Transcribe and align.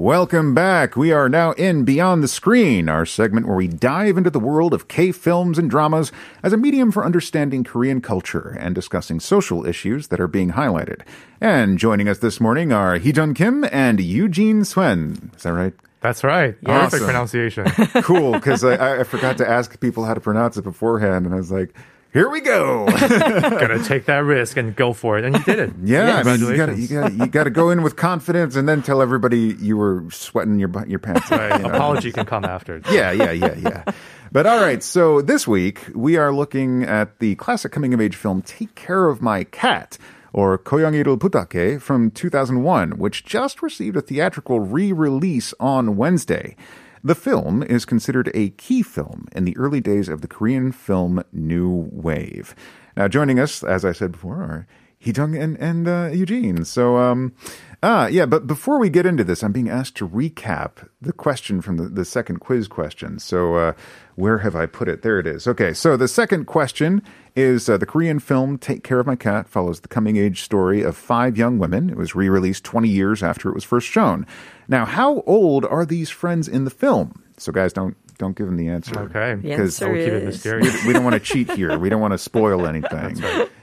Welcome 0.00 0.54
back. 0.54 0.96
We 0.96 1.12
are 1.12 1.28
now 1.28 1.52
in 1.52 1.84
Beyond 1.84 2.22
the 2.22 2.28
Screen, 2.28 2.88
our 2.88 3.04
segment 3.04 3.46
where 3.46 3.54
we 3.54 3.68
dive 3.68 4.16
into 4.16 4.30
the 4.30 4.40
world 4.40 4.72
of 4.72 4.88
K 4.88 5.12
films 5.12 5.58
and 5.58 5.68
dramas 5.68 6.10
as 6.42 6.54
a 6.54 6.56
medium 6.56 6.90
for 6.90 7.04
understanding 7.04 7.64
Korean 7.64 8.00
culture 8.00 8.56
and 8.58 8.74
discussing 8.74 9.20
social 9.20 9.66
issues 9.66 10.08
that 10.08 10.18
are 10.18 10.26
being 10.26 10.52
highlighted. 10.52 11.02
And 11.38 11.78
joining 11.78 12.08
us 12.08 12.20
this 12.20 12.40
morning 12.40 12.72
are 12.72 12.98
Heejun 12.98 13.36
Kim 13.36 13.62
and 13.70 14.00
Eugene 14.00 14.64
Swen. 14.64 15.32
Is 15.36 15.42
that 15.42 15.52
right? 15.52 15.74
That's 16.00 16.24
right. 16.24 16.56
Yes. 16.66 16.92
Perfect 16.92 17.04
pronunciation. 17.04 17.66
Cool, 18.02 18.32
because 18.32 18.64
I, 18.64 19.00
I 19.00 19.04
forgot 19.04 19.36
to 19.36 19.46
ask 19.46 19.78
people 19.80 20.06
how 20.06 20.14
to 20.14 20.20
pronounce 20.20 20.56
it 20.56 20.62
beforehand, 20.62 21.26
and 21.26 21.34
I 21.34 21.36
was 21.36 21.52
like, 21.52 21.74
here 22.12 22.28
we 22.28 22.40
go. 22.40 22.86
Gotta 22.90 23.82
take 23.84 24.06
that 24.06 24.18
risk 24.18 24.56
and 24.56 24.74
go 24.74 24.92
for 24.92 25.18
it. 25.18 25.24
And 25.24 25.36
you 25.36 25.44
did 25.44 25.58
it. 25.58 25.72
Yeah, 25.82 26.16
I 26.16 26.22
mean, 26.24 26.40
you 26.40 26.56
gotta, 26.56 26.76
you 26.76 26.88
gotta, 26.88 27.14
you 27.14 27.26
gotta 27.26 27.50
go 27.50 27.70
in 27.70 27.82
with 27.82 27.96
confidence 27.96 28.56
and 28.56 28.68
then 28.68 28.82
tell 28.82 29.00
everybody 29.00 29.56
you 29.60 29.76
were 29.76 30.04
sweating 30.10 30.58
your 30.58 30.70
your 30.86 30.98
pants. 30.98 31.30
Right. 31.30 31.56
you 31.60 31.68
know? 31.68 31.74
Apology 31.74 32.12
can 32.12 32.26
come 32.26 32.44
after. 32.44 32.80
Yeah, 32.90 33.12
yeah, 33.12 33.30
yeah, 33.30 33.54
yeah. 33.56 33.84
But 34.32 34.46
all 34.46 34.60
right, 34.60 34.82
so 34.82 35.22
this 35.22 35.46
week 35.46 35.86
we 35.94 36.16
are 36.16 36.32
looking 36.32 36.82
at 36.82 37.20
the 37.20 37.36
classic 37.36 37.70
coming 37.70 37.94
of 37.94 38.00
age 38.00 38.16
film 38.16 38.42
Take 38.42 38.74
Care 38.74 39.06
of 39.06 39.22
My 39.22 39.44
Cat, 39.44 39.96
or 40.32 40.58
Koyangiru 40.58 41.16
Putake 41.18 41.80
from 41.80 42.10
2001, 42.10 42.98
which 42.98 43.24
just 43.24 43.62
received 43.62 43.96
a 43.96 44.00
theatrical 44.00 44.58
re-release 44.58 45.54
on 45.60 45.96
Wednesday. 45.96 46.56
The 47.02 47.14
film 47.14 47.62
is 47.62 47.86
considered 47.86 48.30
a 48.34 48.50
key 48.50 48.82
film 48.82 49.26
in 49.34 49.46
the 49.46 49.56
early 49.56 49.80
days 49.80 50.10
of 50.10 50.20
the 50.20 50.28
Korean 50.28 50.70
film 50.70 51.24
New 51.32 51.88
Wave. 51.90 52.54
Now, 52.94 53.08
joining 53.08 53.40
us, 53.40 53.64
as 53.64 53.86
I 53.86 53.92
said 53.92 54.12
before, 54.12 54.36
are 54.36 54.66
Heejung 55.04 55.40
and, 55.40 55.56
and 55.58 55.88
uh, 55.88 56.10
Eugene. 56.12 56.64
So, 56.64 56.98
um, 56.98 57.32
ah, 57.82 58.06
yeah, 58.06 58.26
but 58.26 58.46
before 58.46 58.78
we 58.78 58.90
get 58.90 59.06
into 59.06 59.24
this, 59.24 59.42
I'm 59.42 59.52
being 59.52 59.70
asked 59.70 59.96
to 59.96 60.08
recap 60.08 60.88
the 61.00 61.12
question 61.12 61.62
from 61.62 61.78
the, 61.78 61.88
the 61.88 62.04
second 62.04 62.40
quiz 62.40 62.68
question. 62.68 63.18
So, 63.18 63.54
uh, 63.54 63.72
where 64.16 64.38
have 64.38 64.54
I 64.54 64.66
put 64.66 64.88
it? 64.88 65.00
There 65.00 65.18
it 65.18 65.26
is. 65.26 65.46
Okay, 65.46 65.72
so 65.72 65.96
the 65.96 66.08
second 66.08 66.44
question 66.44 67.02
is 67.34 67.68
uh, 67.68 67.78
the 67.78 67.86
Korean 67.86 68.18
film 68.18 68.58
Take 68.58 68.84
Care 68.84 69.00
of 69.00 69.06
My 69.06 69.16
Cat 69.16 69.48
follows 69.48 69.80
the 69.80 69.88
coming 69.88 70.18
age 70.18 70.42
story 70.42 70.82
of 70.82 70.96
five 70.96 71.38
young 71.38 71.58
women. 71.58 71.88
It 71.88 71.96
was 71.96 72.14
re 72.14 72.28
released 72.28 72.64
20 72.64 72.88
years 72.88 73.22
after 73.22 73.48
it 73.48 73.54
was 73.54 73.64
first 73.64 73.86
shown. 73.86 74.26
Now, 74.68 74.84
how 74.84 75.22
old 75.22 75.64
are 75.64 75.86
these 75.86 76.10
friends 76.10 76.46
in 76.46 76.64
the 76.64 76.70
film? 76.70 77.22
So, 77.38 77.52
guys, 77.52 77.72
don't. 77.72 77.96
Don't 78.20 78.36
give 78.36 78.44
them 78.46 78.58
the 78.58 78.68
answer. 78.68 78.98
Okay. 79.00 79.34
The 79.36 79.48
Because 79.48 79.80
We'll 79.80 79.88
keep 79.94 79.98
it 80.00 80.12
is- 80.12 80.24
mysterious. 80.24 80.84
we 80.84 80.92
don't 80.92 81.02
want 81.04 81.14
to 81.14 81.20
cheat 81.20 81.50
here. 81.52 81.78
We 81.78 81.88
don't 81.88 82.02
want 82.02 82.12
to 82.12 82.18
spoil 82.18 82.66
anything, 82.72 83.16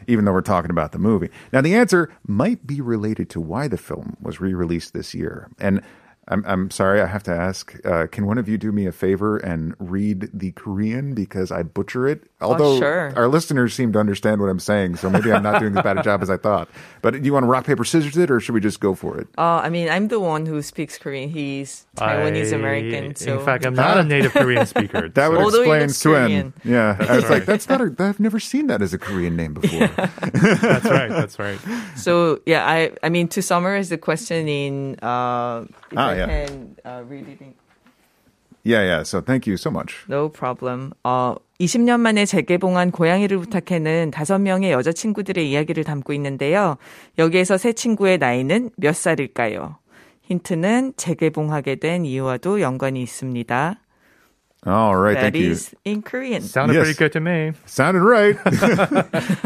even 0.07 0.25
though 0.25 0.33
we're 0.33 0.41
talking 0.41 0.71
about 0.71 0.93
the 0.93 0.97
movie. 0.97 1.29
Now, 1.53 1.61
the 1.61 1.75
answer 1.75 2.09
might 2.25 2.65
be 2.65 2.81
related 2.81 3.29
to 3.29 3.39
why 3.39 3.67
the 3.67 3.77
film 3.77 4.17
was 4.19 4.41
re 4.41 4.55
released 4.55 4.93
this 4.93 5.13
year. 5.13 5.47
And 5.59 5.83
I'm, 6.29 6.43
I'm 6.45 6.71
sorry, 6.71 7.01
I 7.01 7.05
have 7.05 7.23
to 7.23 7.31
ask 7.31 7.75
uh, 7.85 8.07
can 8.07 8.25
one 8.25 8.37
of 8.37 8.49
you 8.49 8.57
do 8.57 8.71
me 8.71 8.85
a 8.85 8.91
favor 8.91 9.37
and 9.37 9.75
read 9.79 10.29
the 10.33 10.51
Korean 10.51 11.13
because 11.13 11.51
I 11.51 11.63
butcher 11.63 12.07
it? 12.07 12.29
Although 12.41 12.79
sure. 12.79 13.13
our 13.15 13.27
listeners 13.27 13.73
seem 13.73 13.93
to 13.93 13.99
understand 13.99 14.41
what 14.41 14.49
I'm 14.49 14.59
saying, 14.59 14.97
so 14.97 15.09
maybe 15.09 15.31
I'm 15.31 15.43
not 15.43 15.59
doing 15.59 15.77
as 15.77 15.83
bad 15.83 15.97
a 15.97 16.03
job 16.03 16.21
as 16.21 16.29
I 16.29 16.37
thought. 16.37 16.69
But 17.01 17.13
do 17.13 17.19
you 17.19 17.33
want 17.33 17.43
to 17.43 17.47
rock, 17.47 17.65
paper, 17.65 17.83
scissors 17.83 18.17
it, 18.17 18.29
or 18.29 18.39
should 18.39 18.53
we 18.53 18.61
just 18.61 18.79
go 18.79 18.93
for 18.93 19.19
it? 19.19 19.27
Uh, 19.37 19.61
I 19.63 19.69
mean, 19.69 19.89
I'm 19.89 20.09
the 20.09 20.19
one 20.19 20.45
who 20.45 20.61
speaks 20.61 20.97
Korean. 20.97 21.29
He's 21.29 21.87
Taiwanese 21.95 22.53
American. 22.53 23.15
So 23.15 23.39
In 23.39 23.45
fact, 23.45 23.65
I'm 23.65 23.73
not 23.73 23.97
a 23.97 24.03
native 24.03 24.33
Korean 24.33 24.65
speaker. 24.65 25.09
That 25.17 25.29
would 25.31 25.37
so- 25.39 25.43
Although 25.45 25.61
explain 25.61 25.81
looks 25.81 25.93
Suen. 25.93 26.25
Korean. 26.27 26.53
Yeah, 26.63 26.97
I 26.99 27.15
was 27.15 27.23
right. 27.23 27.31
like, 27.31 27.45
that's 27.45 27.69
not. 27.69 27.81
A, 27.81 27.95
I've 27.99 28.19
never 28.19 28.39
seen 28.39 28.67
that 28.67 28.81
as 28.81 28.93
a 28.93 28.97
Korean 28.97 29.35
name 29.35 29.53
before. 29.53 29.87
that's 29.87 30.85
right. 30.85 31.09
That's 31.09 31.39
right. 31.39 31.59
So 31.95 32.41
yeah, 32.45 32.67
I 32.67 32.91
I 33.01 33.09
mean 33.09 33.27
to 33.29 33.41
summarize 33.41 33.89
the 33.89 33.97
question 33.97 34.47
in 34.47 34.95
uh, 34.99 35.65
if 35.91 35.97
Ah, 35.97 36.09
I 36.11 36.17
yeah. 36.17 36.27
can 36.27 36.75
uh, 36.85 37.03
read 37.09 37.27
it 37.27 37.41
in 37.41 37.53
yeah, 38.63 38.83
yeah. 38.83 39.03
So 39.03 39.21
thank 39.21 39.47
you 39.47 39.55
so 39.55 39.69
much. 39.71 40.03
No 40.09 40.27
problem. 40.29 40.91
어, 41.05 41.35
20년 41.61 42.01
만에 42.01 42.25
재개봉한 42.25 42.91
고양이를 42.91 43.37
부탁해는 43.37 44.11
다섯 44.11 44.39
명의 44.39 44.71
여자 44.73 44.91
친구들의 44.91 45.49
이야기를 45.49 45.85
담고 45.85 46.11
있는데요. 46.13 46.75
여기에서 47.17 47.57
세 47.57 47.71
친구의 47.71 48.17
나이는 48.17 48.71
몇 48.75 48.93
살일까요? 48.93 49.77
힌트는 50.23 50.93
재개봉하게 50.97 51.75
된 51.77 52.03
이유와도 52.03 52.59
연관이 52.59 53.01
있습니다. 53.01 53.79
All 54.65 54.95
right, 54.97 55.13
That 55.13 55.21
thank 55.21 55.35
you. 55.35 55.51
is 55.51 55.73
in 55.85 56.01
Korean. 56.01 56.41
Sounded 56.41 56.73
Yes. 56.73 56.85
pretty 56.85 56.97
good 56.97 57.11
to 57.13 57.19
me. 57.21 57.53
Sounded 57.67 58.01
right. 58.01 58.35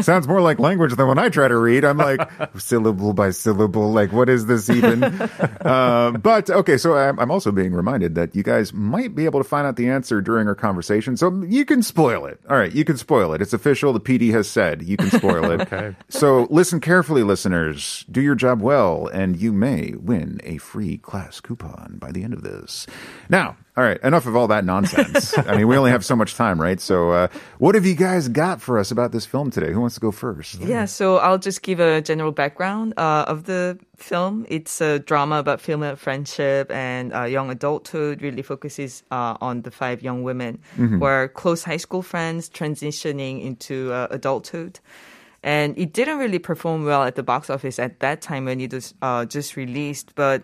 Sounds 0.02 0.26
more 0.26 0.40
like 0.40 0.58
language 0.58 0.94
than 0.96 1.06
when 1.06 1.18
I 1.18 1.28
try 1.28 1.46
to 1.48 1.56
read. 1.56 1.84
I'm 1.84 1.98
like 1.98 2.20
syllable 2.58 3.12
by 3.12 3.30
syllable. 3.30 3.92
Like, 3.92 4.10
what 4.12 4.28
is 4.28 4.46
this 4.46 4.68
even? 4.70 5.04
uh, 5.04 6.12
but 6.20 6.50
okay, 6.50 6.76
so 6.76 6.96
I'm, 6.96 7.20
I'm 7.20 7.30
also 7.30 7.52
being 7.52 7.72
reminded 7.72 8.14
that 8.16 8.34
you 8.34 8.42
guys 8.42 8.72
might 8.72 9.14
be 9.14 9.26
able 9.26 9.38
to 9.38 9.48
find 9.48 9.66
out 9.66 9.76
the 9.76 9.90
answer 9.90 10.20
during 10.20 10.48
our 10.48 10.54
conversation. 10.56 11.16
So 11.16 11.42
you 11.46 11.64
can 11.66 11.82
spoil 11.82 12.26
it. 12.26 12.40
All 12.48 12.56
right, 12.56 12.72
you 12.72 12.84
can 12.84 12.96
spoil 12.96 13.32
it. 13.34 13.42
It's 13.42 13.52
official. 13.52 13.92
The 13.92 14.00
PD 14.00 14.32
has 14.32 14.48
said 14.48 14.82
you 14.82 14.96
can 14.96 15.10
spoil 15.10 15.50
it. 15.52 15.60
Okay. 15.60 15.94
So 16.08 16.48
listen 16.50 16.80
carefully, 16.80 17.22
listeners. 17.22 18.04
Do 18.10 18.20
your 18.22 18.34
job 18.34 18.60
well, 18.60 19.06
and 19.08 19.36
you 19.36 19.52
may 19.52 19.92
win 19.96 20.40
a 20.42 20.56
free 20.58 20.96
class 20.98 21.38
coupon 21.38 21.98
by 21.98 22.10
the 22.10 22.24
end 22.24 22.32
of 22.32 22.42
this. 22.42 22.86
Now, 23.28 23.56
all 23.74 23.82
right, 23.82 23.98
enough 24.02 24.26
of 24.26 24.36
all 24.36 24.48
that 24.48 24.66
nonsense. 24.66 25.36
I 25.48 25.56
mean, 25.56 25.66
we 25.66 25.78
only 25.78 25.90
have 25.90 26.04
so 26.04 26.14
much 26.14 26.34
time, 26.34 26.60
right? 26.60 26.78
So, 26.78 27.10
uh, 27.10 27.28
what 27.58 27.74
have 27.74 27.86
you 27.86 27.94
guys 27.94 28.28
got 28.28 28.60
for 28.60 28.78
us 28.78 28.90
about 28.90 29.12
this 29.12 29.24
film 29.24 29.50
today? 29.50 29.72
Who 29.72 29.80
wants 29.80 29.94
to 29.94 30.00
go 30.00 30.10
first? 30.10 30.60
Yeah, 30.60 30.84
so 30.84 31.16
I'll 31.16 31.38
just 31.38 31.62
give 31.62 31.80
a 31.80 32.02
general 32.02 32.32
background 32.32 32.92
uh, 32.98 33.24
of 33.26 33.44
the 33.44 33.78
film. 33.96 34.44
It's 34.50 34.82
a 34.82 34.98
drama 34.98 35.36
about 35.36 35.62
female 35.62 35.96
friendship 35.96 36.70
and 36.70 37.14
uh, 37.14 37.22
young 37.22 37.50
adulthood. 37.50 38.20
Really 38.20 38.42
focuses 38.42 39.04
uh, 39.10 39.38
on 39.40 39.62
the 39.62 39.70
five 39.70 40.02
young 40.02 40.22
women 40.22 40.60
who 40.76 41.02
are 41.04 41.28
close 41.28 41.64
high 41.64 41.78
school 41.78 42.02
friends 42.02 42.50
transitioning 42.50 43.42
into 43.42 43.90
uh, 43.90 44.08
adulthood. 44.10 44.80
And 45.42 45.76
it 45.78 45.94
didn't 45.94 46.18
really 46.18 46.38
perform 46.38 46.84
well 46.84 47.04
at 47.04 47.14
the 47.14 47.22
box 47.22 47.48
office 47.48 47.78
at 47.78 48.00
that 48.00 48.20
time 48.20 48.44
when 48.44 48.60
it 48.60 48.74
was 48.74 48.92
uh, 49.00 49.24
just 49.24 49.56
released, 49.56 50.14
but. 50.14 50.42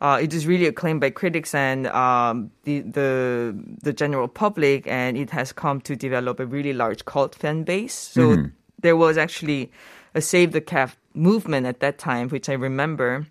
Uh, 0.00 0.20
it 0.22 0.32
was 0.32 0.46
really 0.46 0.66
acclaimed 0.66 1.00
by 1.00 1.10
critics 1.10 1.54
and 1.54 1.88
um, 1.88 2.50
the, 2.62 2.80
the 2.82 3.52
the 3.82 3.92
general 3.92 4.28
public, 4.28 4.86
and 4.86 5.16
it 5.16 5.30
has 5.30 5.52
come 5.52 5.80
to 5.80 5.96
develop 5.96 6.38
a 6.38 6.46
really 6.46 6.72
large 6.72 7.04
cult 7.04 7.34
fan 7.34 7.64
base. 7.64 7.94
So 7.94 8.46
there 8.80 8.96
was 8.96 9.18
actually 9.18 9.72
a 10.14 10.20
Save 10.20 10.52
the 10.52 10.60
Cat 10.60 10.94
movement 11.14 11.66
at 11.66 11.80
that 11.80 11.98
time, 11.98 12.28
which 12.28 12.48
I 12.48 12.52
remember, 12.52 13.26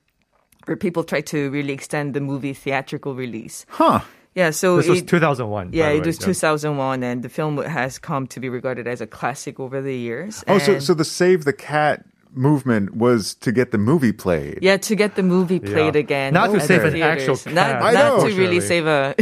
where 0.66 0.76
people 0.76 1.06
tried 1.06 1.26
to 1.28 1.50
really 1.52 1.72
extend 1.72 2.14
the 2.14 2.20
movie 2.22 2.54
theatrical 2.54 3.16
release. 3.16 3.66
Huh. 3.70 4.02
Yeah, 4.36 4.52
so 4.52 4.78
This 4.78 4.88
was 4.90 5.02
it, 5.02 5.08
2001. 5.08 5.72
by 5.72 5.78
yeah, 5.78 5.90
the 5.90 5.96
it 5.96 6.02
way. 6.02 6.06
was 6.06 6.18
2001, 6.20 7.02
and 7.02 7.24
the 7.24 7.30
film 7.30 7.58
has 7.58 7.98
come 7.98 8.28
to 8.28 8.40
be 8.40 8.50
regarded 8.50 8.88
as 8.88 9.02
a 9.02 9.08
classic 9.08 9.60
over 9.60 9.82
the 9.82 9.96
years. 9.96 10.44
Oh, 10.48 10.60
so 10.60 10.80
so 10.80 10.94
the 10.94 11.06
Save 11.06 11.46
the 11.46 11.54
Cat 11.54 12.06
movement 12.38 12.96
was 12.96 13.34
to 13.36 13.52
get 13.52 13.72
the 13.72 13.78
movie 13.78 14.12
played. 14.14 14.60
yeah, 14.62 14.78
to 14.78 14.96
get 14.96 15.16
the 15.16 15.24
movie 15.24 15.60
played 15.60 15.96
Yeah. 15.96 16.00
again. 16.02 16.34
Not 16.34 16.52
to 16.54 16.60
save 16.62 16.82
the 16.82 16.88
an 16.88 17.02
actual 17.02 17.36
theaters. 17.36 17.56
Not, 17.56 17.68
cat, 17.72 17.82
I 17.84 17.94
not 17.94 18.18
know. 18.24 18.30
to 18.30 18.36
really 18.36 18.60
save 18.62 18.86
a. 18.88 19.16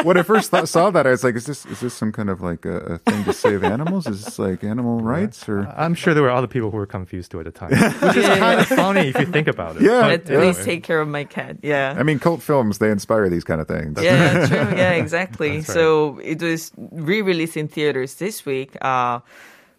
When 0.04 0.16
I 0.16 0.22
first 0.22 0.50
thought, 0.50 0.68
saw 0.68 0.90
that, 0.90 1.06
I 1.06 1.10
was 1.10 1.24
like, 1.24 1.34
"Is 1.34 1.46
this 1.46 1.66
is 1.66 1.80
this 1.80 1.94
some 1.94 2.12
kind 2.12 2.30
of 2.30 2.40
like 2.40 2.64
a, 2.64 2.76
a 2.94 2.98
thing 2.98 3.24
to 3.24 3.32
save 3.32 3.64
animals? 3.64 4.06
Is 4.06 4.24
this 4.24 4.38
like 4.38 4.62
animal 4.62 5.00
rights 5.00 5.48
or?" 5.48 5.66
I'm 5.76 5.94
sure 5.94 6.14
there 6.14 6.22
were 6.22 6.30
other 6.30 6.46
people 6.46 6.70
who 6.70 6.76
were 6.76 6.86
confused 6.86 7.30
too 7.32 7.40
at 7.40 7.46
the 7.46 7.50
time. 7.50 7.70
Which 8.02 8.16
is 8.16 8.26
kind 8.26 8.60
of 8.60 8.66
funny 8.68 9.08
if 9.08 9.18
you 9.18 9.26
think 9.26 9.48
about 9.48 9.76
it. 9.76 9.82
Yeah. 9.82 10.08
At 10.08 10.28
yeah. 10.28 10.38
least 10.40 10.62
take 10.62 10.84
care 10.84 11.00
of 11.00 11.08
my 11.08 11.24
cat. 11.24 11.56
Yeah. 11.62 11.94
I 11.98 12.02
mean, 12.04 12.18
cult 12.18 12.42
films 12.42 12.78
they 12.78 12.90
inspire 12.90 13.28
these 13.28 13.44
kind 13.44 13.60
of 13.60 13.66
things. 13.68 13.98
yeah, 14.00 14.46
true. 14.50 14.76
Yeah, 14.76 14.92
exactly. 14.92 15.50
Right. 15.58 15.64
So 15.66 16.18
it 16.22 16.40
was 16.42 16.70
re-released 16.76 17.56
in 17.56 17.68
theaters 17.68 18.14
this 18.16 18.44
week 18.46 18.76
uh, 18.80 19.20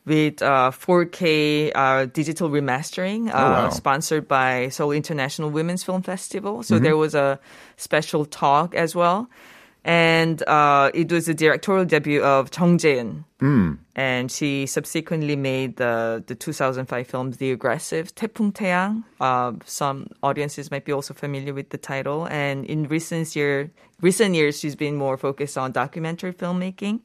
with 0.09 0.41
uh, 0.41 0.71
4K 0.73 1.71
uh, 1.75 2.06
digital 2.06 2.50
remastering, 2.50 3.29
uh, 3.29 3.31
Oh, 3.33 3.51
wow. 3.51 3.69
sponsored 3.69 4.27
by 4.27 4.67
Seoul 4.69 4.91
International 4.91 5.50
Women's 5.50 5.83
Film 5.83 6.01
Festival. 6.01 6.53
Mm-hmm. 6.56 6.63
So 6.63 6.79
there 6.79 6.97
was 6.97 7.13
a 7.15 7.39
special 7.77 8.25
talk 8.25 8.73
as 8.75 8.95
well 8.95 9.29
And 9.88 10.43
uh, 10.49 10.91
it 10.94 11.12
was 11.12 11.26
the 11.26 11.35
directorial 11.35 11.85
debut 11.85 12.23
of 12.23 12.50
Chung 12.50 12.79
Jae-in. 12.79 13.25
And 13.94 14.32
she 14.32 14.64
subsequently 14.64 15.37
made 15.37 15.76
the, 15.76 16.25
the 16.26 16.35
2005 16.35 17.06
film 17.06 17.32
The 17.32 17.52
Aggressive, 17.52 18.14
태풍 18.14 18.52
태양. 18.55 19.05
Uh, 19.20 19.52
some 19.67 20.08
audiences 20.23 20.70
might 20.70 20.87
be 20.87 20.93
also 20.93 21.12
familiar 21.12 21.52
with 21.52 21.69
the 21.69 21.76
title. 21.76 22.26
And 22.31 22.64
in 22.64 22.88
recent 22.88 23.37
year, 23.37 23.70
recent 24.00 24.35
years, 24.35 24.58
she's 24.58 24.75
been 24.75 24.96
more 24.96 25.19
focused 25.19 25.58
on 25.58 25.73
documentary 25.73 26.32
filmmaking. 26.32 27.00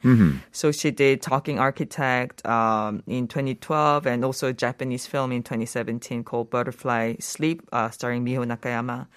So 0.53 0.71
she 0.71 0.91
did 0.91 1.21
Talking 1.21 1.59
Architect 1.59 2.45
um, 2.45 3.03
in 3.07 3.27
2012 3.27 4.07
and 4.07 4.24
also 4.24 4.47
a 4.47 4.53
Japanese 4.53 5.06
film 5.06 5.33
in 5.33 5.44
2017 5.44 6.24
called 6.24 6.50
Butterfly 6.50 7.15
Sleep, 7.19 7.68
uh, 7.74 7.89
starring 7.89 8.24
Miho 8.24 8.45
Nakayama. 8.45 9.07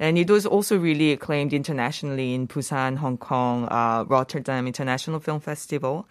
And 0.00 0.18
it 0.18 0.28
was 0.30 0.44
also 0.44 0.76
really 0.76 1.12
acclaimed 1.12 1.52
internationally 1.52 2.34
in 2.34 2.48
Busan, 2.48 2.96
Hong 2.98 3.16
Kong, 3.16 3.68
uh, 3.70 4.04
Rotterdam 4.08 4.66
International 4.66 5.20
Film 5.20 5.38
Festival, 5.40 6.06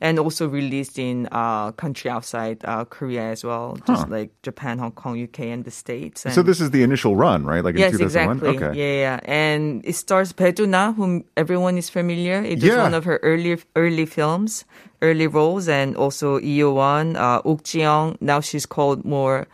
and 0.00 0.18
also 0.18 0.46
released 0.48 0.98
in 0.98 1.28
uh, 1.32 1.72
country 1.72 2.10
outside 2.10 2.58
uh, 2.64 2.84
Korea 2.84 3.22
as 3.30 3.42
well, 3.44 3.76
just 3.86 4.08
like 4.08 4.30
Japan, 4.42 4.78
Hong 4.78 4.92
Kong, 4.92 5.20
UK, 5.20 5.40
and 5.40 5.64
the 5.64 5.70
States. 5.70 6.24
And 6.26 6.34
So 6.34 6.42
this 6.42 6.60
is 6.60 6.70
the 6.70 6.82
initial 6.82 7.16
run, 7.16 7.44
right? 7.44 7.64
Like 7.64 7.74
in 7.74 7.80
Yes, 7.80 7.92
2001? 7.92 8.38
exactly. 8.38 8.56
Okay. 8.56 8.78
Yeah, 8.78 9.00
yeah. 9.00 9.20
And 9.24 9.84
it 9.84 9.94
stars 9.94 10.32
Bae-Doona, 10.32 10.94
whom 10.94 11.24
everyone 11.36 11.78
is 11.78 11.90
familiar. 11.90 12.42
It 12.42 12.60
was 12.62 12.70
Yeah. 12.70 12.82
one 12.82 12.94
of 12.94 13.04
her 13.04 13.18
early 13.22 13.58
early 13.76 14.06
films, 14.06 14.64
early 15.02 15.26
roles, 15.26 15.68
and 15.68 15.96
also 15.96 16.38
Lee 16.38 16.58
Yo-won, 16.58 17.16
uh, 17.16 17.40
Ok. 17.44 17.82
Now 18.20 18.40
she's 18.40 18.66
called 18.66 19.04
more 19.04 19.46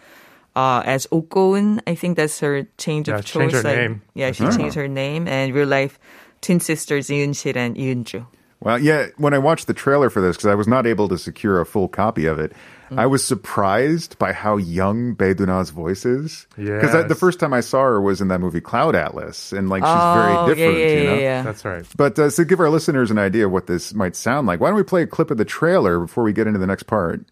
uh, 0.60 0.82
as 0.84 1.06
Ok 1.10 1.28
Go-eun. 1.30 1.80
I 1.86 1.94
think 1.96 2.16
that's 2.20 2.38
her 2.40 2.66
change 2.76 3.08
Yeah, 3.08 3.16
of 3.18 3.26
she 3.26 3.38
changed 3.38 3.54
choice. 3.54 3.62
her 3.64 3.68
like- 3.68 3.78
name. 3.78 4.02
Yeah, 4.12 4.32
she 4.32 4.44
changed 4.50 4.76
her 4.76 4.88
name. 4.88 5.24
And 5.28 5.54
real 5.54 5.68
life 5.68 5.98
twin 6.44 6.60
sisters 6.60 7.08
Yoon-sil 7.08 7.56
and 7.56 7.76
Yoon-ju. 7.76 8.26
Well, 8.60 8.78
yeah, 8.78 9.06
when 9.16 9.32
I 9.32 9.38
watched 9.38 9.66
the 9.68 9.74
trailer 9.74 10.10
for 10.10 10.20
this, 10.20 10.36
because 10.36 10.52
I 10.52 10.54
was 10.54 10.68
not 10.68 10.84
able 10.86 11.08
to 11.08 11.16
secure 11.16 11.60
a 11.60 11.64
full 11.64 11.88
copy 11.88 12.26
of 12.26 12.38
it, 12.38 12.52
Mm. 12.90 12.98
I 12.98 13.06
was 13.06 13.22
surprised 13.24 14.18
by 14.18 14.32
how 14.32 14.56
young 14.56 15.14
Bae 15.14 15.32
Doona's 15.32 15.70
voice 15.70 16.04
is. 16.04 16.46
Yeah. 16.58 16.80
Because 16.80 17.06
the 17.06 17.14
first 17.14 17.38
time 17.38 17.52
I 17.54 17.60
saw 17.60 17.82
her 17.84 18.00
was 18.00 18.20
in 18.20 18.28
that 18.28 18.40
movie 18.40 18.60
Cloud 18.60 18.96
Atlas, 18.96 19.52
and 19.52 19.70
like 19.70 19.82
she's 19.84 19.88
oh, 19.94 20.14
very 20.14 20.54
different, 20.54 20.78
yeah, 20.78 20.86
yeah, 20.86 20.98
you 20.98 21.04
know? 21.06 21.14
yeah, 21.14 21.20
yeah. 21.20 21.42
That's 21.42 21.64
right. 21.64 21.86
But 21.96 22.18
uh, 22.18 22.30
to 22.30 22.44
give 22.44 22.58
our 22.58 22.68
listeners 22.68 23.10
an 23.12 23.18
idea 23.18 23.46
of 23.46 23.52
what 23.52 23.66
this 23.68 23.94
might 23.94 24.16
sound 24.16 24.48
like, 24.48 24.58
why 24.60 24.68
don't 24.68 24.76
we 24.76 24.82
play 24.82 25.02
a 25.02 25.06
clip 25.06 25.30
of 25.30 25.38
the 25.38 25.44
trailer 25.44 26.00
before 26.00 26.24
we 26.24 26.32
get 26.32 26.46
into 26.48 26.58
the 26.58 26.66
next 26.66 26.84
part? 26.84 27.24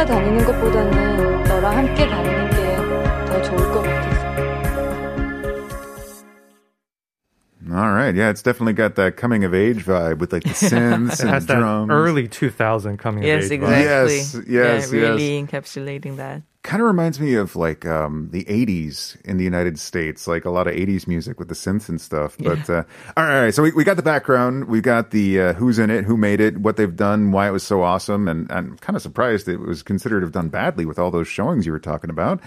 혼자 0.00 0.04
다니는 0.04 0.44
것보다는 0.44 1.42
너랑 1.44 1.76
함께 1.76 2.08
다니는 2.08 2.50
게 2.50 2.76
더 3.26 3.42
좋을 3.42 3.58
것 3.72 3.82
같아서. 3.82 4.26
All 7.68 7.92
right, 7.92 8.14
yeah, 8.14 8.30
it's 8.30 8.42
definitely 8.42 8.74
got 8.74 8.94
that 8.94 9.16
coming 9.16 9.42
of 9.44 9.52
age 9.52 9.84
vibe 9.84 10.18
with 10.18 10.32
like 10.32 10.44
the 10.44 10.50
synths 10.50 11.14
It 11.14 11.20
and 11.22 11.30
has 11.30 11.46
that 11.46 11.58
drums. 11.58 11.90
early 11.90 12.28
2000 12.28 12.96
coming 12.96 13.24
Yes, 13.24 13.46
of 13.46 13.52
age. 13.52 13.60
vibe. 13.60 13.80
exactly. 13.80 14.16
Yes, 14.16 14.36
yes, 14.48 14.92
yeah, 14.92 14.98
really 15.00 15.42
encapsulating 15.42 16.16
that. 16.16 16.42
kind 16.63 16.81
of 16.81 16.87
reminds 16.87 17.19
me 17.19 17.33
of 17.33 17.55
like 17.55 17.85
um, 17.85 18.29
the 18.31 18.43
80s 18.45 19.19
in 19.21 19.37
the 19.37 19.43
United 19.43 19.79
States, 19.79 20.27
like 20.27 20.45
a 20.45 20.49
lot 20.49 20.67
of 20.67 20.75
80s 20.75 21.07
music 21.07 21.39
with 21.39 21.47
the 21.47 21.55
synths 21.55 21.89
and 21.89 21.99
stuff. 21.99 22.37
But 22.37 22.69
uh, 22.69 22.83
all, 23.17 23.23
right, 23.23 23.35
all 23.35 23.41
right, 23.43 23.53
so 23.53 23.63
we, 23.63 23.71
we 23.71 23.83
got 23.83 23.97
the 23.97 24.03
background, 24.03 24.65
we 24.65 24.81
got 24.81 25.11
the 25.11 25.41
uh, 25.41 25.53
who's 25.53 25.79
in 25.79 25.89
it, 25.89 26.05
who 26.05 26.17
made 26.17 26.39
it, 26.39 26.57
what 26.57 26.77
they've 26.77 26.95
done, 26.95 27.31
why 27.31 27.47
it 27.47 27.51
was 27.51 27.63
so 27.63 27.81
awesome, 27.81 28.27
and 28.27 28.51
I'm 28.51 28.77
kind 28.77 28.95
of 28.95 29.01
surprised 29.01 29.47
it 29.47 29.57
was 29.57 29.81
considered 29.81 30.19
to 30.19 30.25
have 30.27 30.33
done 30.33 30.49
badly 30.49 30.85
with 30.85 30.99
all 30.99 31.09
those 31.09 31.27
showings 31.27 31.65
you 31.65 31.71
were 31.71 31.79
talking 31.79 32.09
about. 32.09 32.41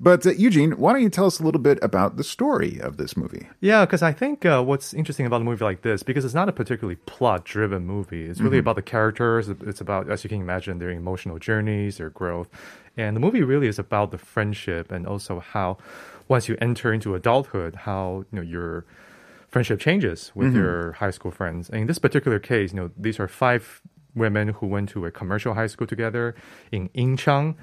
But 0.00 0.24
uh, 0.24 0.30
Eugene, 0.30 0.72
why 0.72 0.92
don't 0.92 1.02
you 1.02 1.10
tell 1.10 1.26
us 1.26 1.40
a 1.40 1.42
little 1.42 1.60
bit 1.60 1.78
about 1.82 2.16
the 2.16 2.24
story 2.24 2.78
of 2.80 2.98
this 2.98 3.16
movie? 3.16 3.48
Yeah, 3.60 3.84
because 3.84 4.02
I 4.02 4.12
think 4.12 4.46
uh, 4.46 4.62
what's 4.62 4.94
interesting 4.94 5.26
about 5.26 5.40
a 5.40 5.44
movie 5.44 5.64
like 5.64 5.82
this, 5.82 6.02
because 6.04 6.24
it's 6.24 6.34
not 6.34 6.48
a 6.48 6.52
particularly 6.52 6.96
plot-driven 7.06 7.84
movie. 7.84 8.26
It's 8.26 8.40
really 8.40 8.58
about 8.58 8.76
the 8.76 8.82
characters. 8.82 9.48
It's 9.48 9.80
about, 9.80 10.08
as 10.08 10.22
you 10.22 10.30
can 10.30 10.40
imagine, 10.40 10.78
their 10.78 10.90
emotional 10.90 11.38
journeys, 11.38 11.98
their 11.98 12.10
growth, 12.10 12.48
and 12.96 13.16
the 13.16 13.20
movie 13.20 13.42
really 13.42 13.66
is 13.66 13.78
about 13.78 14.12
the 14.12 14.18
friendship 14.18 14.92
and 14.92 15.06
also 15.06 15.40
how, 15.40 15.78
once 16.28 16.48
you 16.48 16.56
enter 16.60 16.92
into 16.92 17.14
adulthood, 17.14 17.74
how 17.74 18.24
you 18.30 18.36
know 18.36 18.42
your 18.42 18.84
friendship 19.48 19.80
changes 19.80 20.30
with 20.34 20.54
your 20.54 20.92
high 20.92 21.10
school 21.10 21.30
friends. 21.30 21.70
And 21.70 21.80
in 21.80 21.86
this 21.86 21.98
particular 21.98 22.38
case, 22.38 22.72
you 22.72 22.76
know, 22.76 22.90
these 22.96 23.18
are 23.18 23.26
five 23.26 23.80
women 24.14 24.48
who 24.48 24.66
went 24.66 24.90
to 24.90 25.06
a 25.06 25.10
commercial 25.10 25.54
high 25.54 25.68
school 25.68 25.86
together 25.86 26.34
in 26.70 26.88
Incheon. 26.90 27.56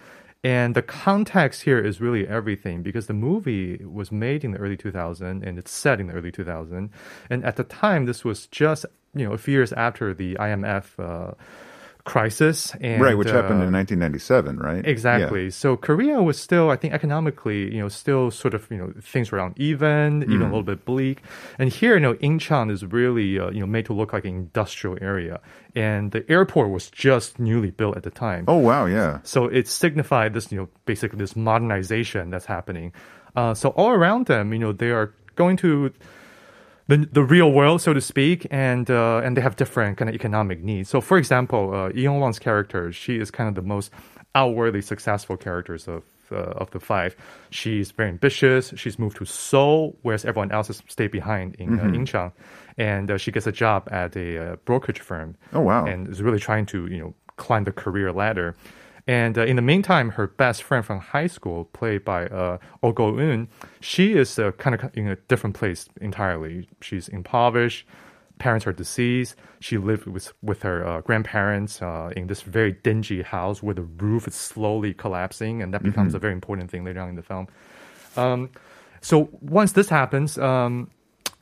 And 0.46 0.76
the 0.76 0.84
context 0.84 1.64
here 1.64 1.80
is 1.80 2.00
really 2.00 2.28
everything 2.28 2.84
because 2.84 3.08
the 3.08 3.16
movie 3.16 3.84
was 3.84 4.12
made 4.12 4.44
in 4.44 4.52
the 4.52 4.60
early 4.60 4.78
2000s 4.78 5.42
and 5.42 5.58
it's 5.58 5.72
set 5.72 6.00
in 6.00 6.06
the 6.06 6.14
early 6.14 6.32
2000s. 6.32 6.92
And 7.32 7.44
at 7.44 7.56
the 7.56 7.64
time, 7.64 8.06
this 8.06 8.24
was 8.24 8.46
just 8.46 8.86
you 9.16 9.26
know 9.26 9.34
a 9.34 9.40
few 9.40 9.56
years 9.56 9.74
after 9.74 10.14
the 10.14 10.36
IMF 10.36 11.00
uh, 11.00 11.34
crisis, 12.06 12.74
and, 12.80 13.02
right, 13.02 13.18
which 13.18 13.30
happened 13.30 13.62
uh, 13.62 13.66
in 13.66 13.74
1997, 13.74 14.60
right? 14.60 14.86
Exactly. 14.86 15.50
So 15.50 15.76
Korea 15.76 16.22
was 16.22 16.40
still, 16.40 16.70
I 16.70 16.78
think, 16.78 16.94
economically, 16.94 17.74
you 17.74 17.82
know, 17.82 17.90
still 17.90 18.32
sort 18.32 18.54
of, 18.54 18.70
you 18.70 18.78
know, 18.78 18.94
things 19.02 19.32
were 19.32 19.40
uneven, 19.40 20.24
even 20.24 20.42
a 20.44 20.46
little 20.46 20.64
bit 20.64 20.86
bleak. 20.86 21.24
And 21.60 21.70
here, 21.70 21.96
you 21.96 22.00
know, 22.00 22.14
Incheon 22.16 22.72
is 22.72 22.86
really, 22.86 23.40
uh, 23.40 23.50
you 23.50 23.60
know, 23.60 23.66
made 23.66 23.88
to 23.88 23.94
look 23.94 24.14
like 24.14 24.24
an 24.24 24.36
industrial 24.36 24.98
area, 25.02 25.42
and 25.76 26.12
the 26.12 26.24
airport 26.32 26.70
was 26.70 26.90
just 26.90 27.40
newly 27.40 27.72
built 27.72 27.98
at 27.98 28.04
the 28.04 28.12
time. 28.12 28.46
Oh 28.48 28.58
wow, 28.58 28.86
yeah. 28.86 29.20
So 29.24 29.46
it 29.46 29.68
signified 29.68 30.34
this, 30.34 30.52
you 30.52 30.60
know, 30.60 30.70
basically 30.86 31.18
this 31.18 31.36
modernization 31.36 32.30
that's 32.30 32.46
happening. 32.46 32.94
Uh, 33.36 33.54
so 33.54 33.70
all 33.70 33.90
around 33.90 34.28
them, 34.28 34.54
you 34.54 34.60
know, 34.60 34.72
they 34.72 34.92
are 34.92 35.14
going 35.36 35.58
to 35.58 35.92
the 36.88 36.98
the 36.98 37.24
real 37.24 37.52
world, 37.52 37.82
so 37.82 37.94
to 37.94 38.02
speak, 38.02 38.48
and 38.52 38.90
uh, 38.90 39.22
and 39.24 39.36
they 39.36 39.42
have 39.42 39.56
different 39.56 39.98
kind 39.98 40.10
of 40.10 40.16
economic 40.16 40.64
needs. 40.64 40.90
So, 40.90 41.02
for 41.02 41.18
example, 41.18 41.74
uh, 41.74 41.90
Lee 41.90 42.04
Yo-won's 42.04 42.40
character, 42.40 42.92
she 42.92 43.18
is 43.20 43.32
kind 43.32 43.50
of 43.50 43.56
the 43.56 43.62
most 43.62 43.92
outwardly 44.36 44.82
successful 44.82 45.38
characters 45.38 45.88
of. 45.88 46.04
Uh, 46.32 46.38
of 46.58 46.72
the 46.72 46.80
five, 46.80 47.16
she's 47.52 47.92
very 47.92 48.10
ambitious. 48.10 48.74
She's 48.76 48.98
moved 48.98 49.18
to 49.18 49.26
Seoul, 49.26 49.96
whereas 50.02 50.26
everyone 50.26 50.52
else 50.52 50.68
has 50.68 50.82
stayed 50.88 51.12
behind 51.12 51.54
in 51.60 51.80
uh, 51.80 51.84
Incheon, 51.84 52.32
and 52.80 53.12
uh, 53.12 53.20
she 53.20 53.32
gets 53.32 53.46
a 53.46 53.52
job 53.52 53.88
at 53.92 54.16
a 54.16 54.54
uh, 54.54 54.56
brokerage 54.66 55.02
firm. 55.02 55.36
Oh, 55.54 55.62
wow. 55.62 55.86
And 55.86 56.08
is 56.08 56.24
really 56.24 56.40
trying 56.40 56.66
to 56.74 56.88
you 56.88 56.98
know 56.98 57.14
climb 57.38 57.64
the 57.64 57.72
career 57.72 58.12
ladder. 58.12 58.56
And 59.08 59.38
uh, 59.38 59.46
in 59.46 59.56
the 59.56 59.62
meantime, 59.62 60.12
her 60.12 60.28
best 60.28 60.64
friend 60.64 60.84
from 60.84 61.00
high 61.00 61.28
school, 61.28 61.66
played 61.66 62.04
by 62.04 62.26
uh, 62.28 62.58
Oh 62.82 62.92
Go 62.92 63.14
Eun, 63.14 63.48
she 63.80 64.14
is 64.14 64.40
uh, 64.40 64.52
kind 64.54 64.74
of 64.76 64.98
in 64.98 65.08
a 65.08 65.16
different 65.16 65.56
place 65.56 65.88
entirely. 66.02 66.68
She's 66.82 67.08
impoverished. 67.08 67.86
Parents 68.40 68.66
are 68.68 68.74
deceased. 68.74 69.36
She 69.60 69.78
lived 69.78 70.08
with 70.08 70.34
with 70.42 70.64
her 70.64 70.86
uh, 70.86 71.02
grandparents 71.02 71.82
uh, 71.82 72.12
in 72.18 72.28
this 72.28 72.42
very 72.42 72.74
dingy 72.74 73.22
house 73.22 73.64
where 73.64 73.76
the 73.76 73.84
roof 73.84 74.28
is 74.28 74.36
slowly 74.36 74.94
collapsing, 74.94 75.62
and 75.62 75.74
that 75.74 75.84
becomes 75.84 76.14
a 76.14 76.20
very 76.20 76.34
important 76.34 76.70
thing 76.70 76.84
later 76.84 77.00
on 77.00 77.10
in 77.10 77.16
the 77.16 77.24
film. 77.24 77.48
Um, 78.18 78.50
so 79.02 79.30
once 79.40 79.74
this 79.74 79.88
happens, 79.88 80.38
um, 80.38 80.90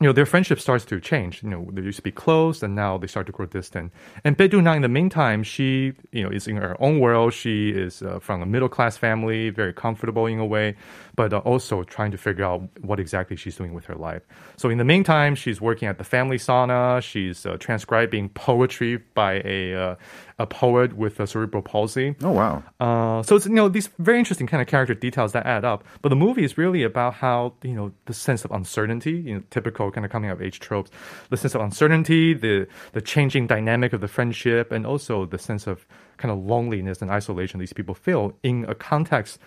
you 0.04 0.10
know, 0.10 0.14
their 0.14 0.26
friendship 0.26 0.60
starts 0.60 0.84
to 0.84 1.00
change. 1.00 1.42
You 1.44 1.50
know, 1.50 1.70
they 1.72 1.82
used 1.82 1.96
to 1.96 2.02
be 2.02 2.12
close, 2.12 2.62
and 2.62 2.76
now 2.76 2.98
they 2.98 3.08
start 3.08 3.26
to 3.28 3.32
grow 3.32 3.46
distant. 3.46 3.94
And 4.26 4.36
Bae-Doona, 4.36 4.76
in 4.76 4.82
the 4.82 4.90
meantime, 4.90 5.44
she, 5.44 5.94
you 6.12 6.24
know, 6.24 6.30
is 6.30 6.46
in 6.46 6.58
her 6.58 6.76
own 6.82 7.00
world. 7.00 7.32
She 7.32 7.70
is 7.70 8.02
uh, 8.02 8.20
from 8.20 8.42
a 8.42 8.46
middle 8.46 8.68
class 8.68 8.98
family, 8.98 9.50
very 9.50 9.72
comfortable 9.72 10.26
in 10.26 10.40
a 10.40 10.46
way, 10.46 10.76
but 11.16 11.32
uh, 11.32 11.38
also 11.38 11.84
trying 11.84 12.12
to 12.12 12.18
figure 12.18 12.44
out 12.44 12.64
what 12.82 13.00
exactly 13.00 13.38
she's 13.38 13.56
doing 13.56 13.74
with 13.74 13.86
her 13.86 13.96
life. 13.96 14.24
So 14.58 14.70
in 14.70 14.78
the 14.78 14.84
meantime, 14.84 15.36
she's 15.36 15.62
working 15.62 15.88
at 15.88 15.98
the 16.00 16.04
family 16.04 16.38
sauna. 16.38 17.02
She's 17.02 17.46
uh, 17.46 17.56
transcribing 17.58 18.28
poetry 18.28 18.98
by 19.14 19.42
a 19.46 19.74
uh, 19.74 19.96
a 20.44 20.46
poet 20.46 20.94
with 20.94 21.20
a 21.20 21.26
cerebral 21.26 21.64
palsy. 21.64 22.16
Oh 22.22 22.32
wow. 22.32 22.64
Uh, 22.80 23.24
so 23.24 23.38
it's 23.38 23.46
you 23.46 23.54
know 23.54 23.70
these 23.70 23.90
very 23.98 24.20
interesting 24.20 24.46
kind 24.46 24.62
of 24.62 24.68
character 24.68 24.94
details 24.94 25.32
that 25.32 25.46
add 25.46 25.64
up. 25.66 25.84
But 26.02 26.10
the 26.10 26.16
movie 26.18 26.44
is 26.44 26.58
really 26.58 26.84
about 26.84 27.16
how 27.16 27.54
you 27.64 27.74
know 27.74 27.92
the 28.06 28.14
sense 28.14 28.46
of 28.46 28.52
uncertainty, 28.52 29.14
you 29.14 29.36
know, 29.36 29.44
typical 29.50 29.90
kind 29.90 30.06
of 30.06 30.12
coming 30.12 30.30
of 30.30 30.42
age 30.42 30.60
tropes, 30.60 30.92
the 31.30 31.38
sense 31.38 31.56
of 31.56 31.62
uncertainty, 31.62 32.34
the 32.34 32.68
the 32.92 33.02
changing 33.02 33.48
dynamic 33.48 33.94
of 33.94 34.02
the 34.02 34.08
friendship, 34.08 34.72
and 34.72 34.86
also 34.86 35.26
the 35.26 35.40
sense 35.40 35.66
of 35.66 35.88
kind 36.18 36.32
of 36.32 36.38
loneliness 36.38 37.02
and 37.02 37.10
isolation 37.10 37.60
these 37.60 37.74
people 37.74 37.96
feel 37.96 38.34
in 38.44 38.66
a 38.68 38.76
context 38.76 39.40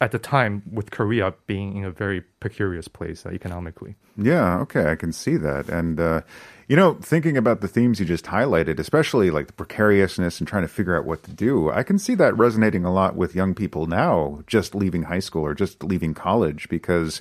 at 0.00 0.12
the 0.12 0.18
time 0.18 0.62
with 0.72 0.90
Korea 0.90 1.34
being 1.46 1.76
in 1.76 1.84
a 1.84 1.90
very 1.90 2.22
precarious 2.40 2.88
place 2.88 3.26
uh, 3.26 3.30
economically. 3.30 3.96
Yeah, 4.16 4.58
okay, 4.60 4.90
I 4.90 4.96
can 4.96 5.12
see 5.12 5.36
that. 5.36 5.68
And, 5.68 6.00
uh, 6.00 6.22
you 6.68 6.76
know, 6.76 6.94
thinking 6.94 7.36
about 7.36 7.60
the 7.60 7.68
themes 7.68 8.00
you 8.00 8.06
just 8.06 8.24
highlighted, 8.24 8.78
especially 8.78 9.30
like 9.30 9.46
the 9.46 9.52
precariousness 9.52 10.40
and 10.40 10.48
trying 10.48 10.62
to 10.62 10.68
figure 10.68 10.96
out 10.96 11.04
what 11.04 11.22
to 11.24 11.30
do, 11.30 11.70
I 11.70 11.82
can 11.82 11.98
see 11.98 12.14
that 12.14 12.36
resonating 12.36 12.84
a 12.84 12.92
lot 12.92 13.14
with 13.14 13.34
young 13.34 13.54
people 13.54 13.86
now, 13.86 14.42
just 14.46 14.74
leaving 14.74 15.04
high 15.04 15.18
school 15.18 15.42
or 15.42 15.54
just 15.54 15.82
leaving 15.82 16.14
college, 16.14 16.68
because. 16.68 17.20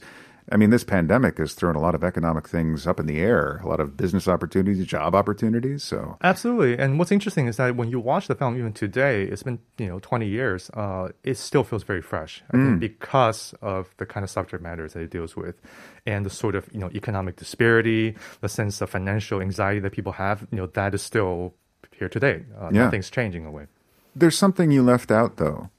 I 0.52 0.58
mean, 0.58 0.70
this 0.72 0.84
pandemic 0.84 1.38
has 1.38 1.54
thrown 1.54 1.76
a 1.76 1.80
lot 1.80 1.94
of 1.96 2.04
economic 2.04 2.48
things 2.48 2.88
up 2.88 3.00
in 3.00 3.06
the 3.06 3.20
air, 3.20 3.62
a 3.64 3.68
lot 3.68 3.80
of 3.80 3.96
business 3.96 4.28
opportunities, 4.28 4.86
job 4.86 5.14
opportunities. 5.14 5.84
So, 5.84 6.18
Absolutely. 6.24 6.78
And 6.78 6.98
what's 6.98 7.12
interesting 7.12 7.48
is 7.48 7.58
that 7.58 7.76
when 7.76 7.90
you 7.90 8.00
watch 8.00 8.28
the 8.28 8.36
film 8.36 8.58
even 8.58 8.74
today, 8.74 9.24
it's 9.24 9.44
been, 9.44 9.60
you 9.78 9.88
know, 9.88 10.00
20 10.00 10.28
years, 10.28 10.70
uh, 10.74 11.10
it 11.24 11.38
still 11.38 11.64
feels 11.64 11.84
very 11.84 12.02
fresh. 12.02 12.42
I 12.52 12.58
think 12.58 12.80
because 12.80 13.54
of 13.62 13.94
the 13.98 14.06
kind 14.06 14.24
of 14.24 14.30
subject 14.30 14.64
matters 14.64 14.94
that 14.94 15.02
it 15.02 15.12
deals 15.12 15.36
with 15.36 15.62
and 16.08 16.26
the 16.26 16.30
sort 16.32 16.56
of, 16.56 16.68
you 16.74 16.80
know, 16.80 16.90
economic 16.96 17.36
disparity, 17.36 18.16
the 18.42 18.50
sense 18.50 18.82
of 18.82 18.90
financial 18.90 19.42
anxiety 19.42 19.80
that 19.82 19.92
people 19.92 20.14
have, 20.14 20.48
you 20.52 20.58
know, 20.58 20.66
that 20.68 20.94
is 20.96 21.02
still 21.04 21.54
here 21.96 22.10
today. 22.10 22.44
Uh, 22.60 22.70
Yeah. 22.72 22.86
Nothing's 22.86 23.10
changing 23.10 23.46
away. 23.46 23.68
there's 24.16 24.38
something 24.38 24.72
you 24.72 24.82
left 24.84 25.12
out, 25.12 25.38
though. 25.38 25.70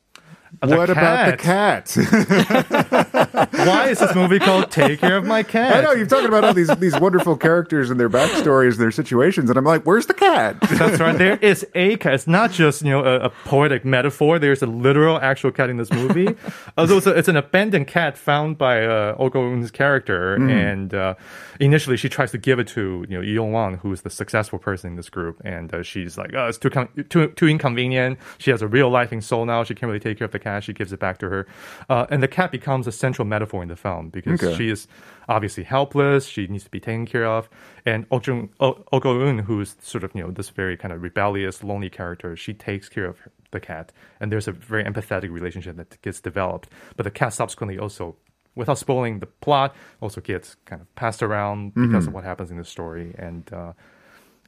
The 0.62 0.76
what 0.76 0.90
about 0.90 1.30
the 1.30 1.36
cat? 1.36 1.86
Why 3.32 3.88
is 3.88 3.98
this 3.98 4.14
movie 4.14 4.38
called 4.38 4.70
Take 4.70 5.00
Care 5.00 5.16
of 5.16 5.24
My 5.24 5.42
Cat? 5.42 5.72
I 5.72 5.80
know 5.82 5.92
you're 5.92 6.06
talking 6.06 6.28
about 6.28 6.44
all 6.44 6.54
these 6.54 6.68
these 6.76 6.98
wonderful 6.98 7.36
characters 7.36 7.90
and 7.90 7.98
their 7.98 8.10
backstories, 8.10 8.72
and 8.72 8.80
their 8.80 8.90
situations, 8.90 9.50
and 9.50 9.58
I'm 9.58 9.64
like, 9.64 9.84
where's 9.84 10.06
the 10.06 10.14
cat? 10.14 10.60
That's 10.60 11.00
right. 11.00 11.16
There 11.16 11.36
is 11.36 11.66
a 11.74 11.96
cat. 11.96 12.14
It's 12.14 12.26
not 12.26 12.50
just 12.50 12.82
you 12.82 12.90
know 12.90 13.04
a, 13.04 13.26
a 13.26 13.30
poetic 13.30 13.84
metaphor. 13.84 14.38
There's 14.38 14.62
a 14.62 14.66
literal, 14.66 15.18
actual 15.18 15.50
cat 15.52 15.70
in 15.70 15.76
this 15.76 15.90
movie. 15.90 16.34
Although 16.78 16.98
it's, 16.98 17.06
it's 17.06 17.28
an 17.28 17.36
abandoned 17.36 17.86
cat 17.86 18.16
found 18.16 18.58
by 18.58 18.84
uh, 18.84 19.14
Go-eun's 19.28 19.70
character, 19.70 20.34
and 20.34 20.92
uh, 20.92 21.14
initially 21.60 21.96
she 21.96 22.08
tries 22.08 22.30
to 22.32 22.38
give 22.38 22.58
it 22.58 22.66
to 22.68 23.04
you 23.08 23.16
know 23.16 23.20
Lee 23.20 23.34
Yo-won, 23.34 23.74
who 23.74 23.92
is 23.92 24.02
the 24.02 24.10
successful 24.10 24.58
person 24.58 24.90
in 24.90 24.96
this 24.96 25.08
group, 25.08 25.40
and 25.44 25.72
uh, 25.72 25.82
she's 25.82 26.18
like, 26.18 26.34
oh, 26.34 26.48
it's 26.48 26.58
too, 26.58 26.70
con- 26.70 26.88
too 27.08 27.28
too 27.28 27.46
inconvenient. 27.46 28.18
She 28.38 28.50
has 28.50 28.62
a 28.62 28.68
real 28.68 28.90
life 28.90 29.12
in 29.12 29.20
Seoul 29.20 29.46
now. 29.46 29.62
She 29.64 29.74
can't 29.74 29.88
really 29.88 30.00
take 30.00 30.18
care 30.18 30.24
of 30.24 30.32
the 30.32 30.38
cat. 30.38 30.64
She 30.64 30.72
gives 30.72 30.92
it 30.92 30.98
back 31.00 31.18
to 31.18 31.28
her, 31.28 31.46
uh, 31.88 32.06
and 32.10 32.22
the 32.22 32.28
cat 32.28 32.50
becomes 32.50 32.86
a 32.86 32.92
central 32.92 33.19
metaphor 33.24 33.62
in 33.62 33.68
the 33.68 33.76
film 33.76 34.08
because 34.10 34.42
Okay. 34.42 34.56
she 34.56 34.68
is 34.70 34.86
obviously 35.28 35.64
helpless. 35.64 36.26
She 36.26 36.46
needs 36.46 36.64
to 36.64 36.70
be 36.70 36.80
taken 36.80 37.06
care 37.06 37.26
of. 37.26 37.48
And 37.86 38.06
Oh 38.10 38.20
Jung 38.24 38.50
Oh 38.60 38.84
Oh 38.92 39.00
Go-eun, 39.00 39.40
who's 39.42 39.76
sort 39.80 40.04
of 40.04 40.10
you 40.14 40.22
know 40.22 40.30
this 40.30 40.50
very 40.50 40.76
kind 40.76 40.92
of 40.92 41.02
rebellious, 41.02 41.62
lonely 41.64 41.90
character, 41.90 42.36
she 42.36 42.52
takes 42.54 42.88
care 42.88 43.06
of 43.06 43.18
her, 43.20 43.32
the 43.50 43.60
cat, 43.60 43.92
and 44.20 44.30
there's 44.30 44.48
a 44.48 44.52
very 44.52 44.84
empathetic 44.84 45.30
relationship 45.30 45.76
that 45.76 46.00
gets 46.02 46.20
developed. 46.20 46.68
But 46.96 47.04
the 47.04 47.10
cat 47.10 47.32
subsequently 47.32 47.78
also. 47.78 48.16
Without 48.56 48.78
spoiling 48.78 49.20
the 49.20 49.26
plot, 49.26 49.76
also 50.00 50.20
gets 50.20 50.56
kind 50.64 50.82
of 50.82 50.92
passed 50.96 51.22
around 51.22 51.72
because 51.72 52.08
of 52.08 52.12
what 52.12 52.24
happens 52.24 52.50
in 52.50 52.56
the 52.56 52.64
story, 52.64 53.14
and 53.16 53.50
uh, 53.52 53.72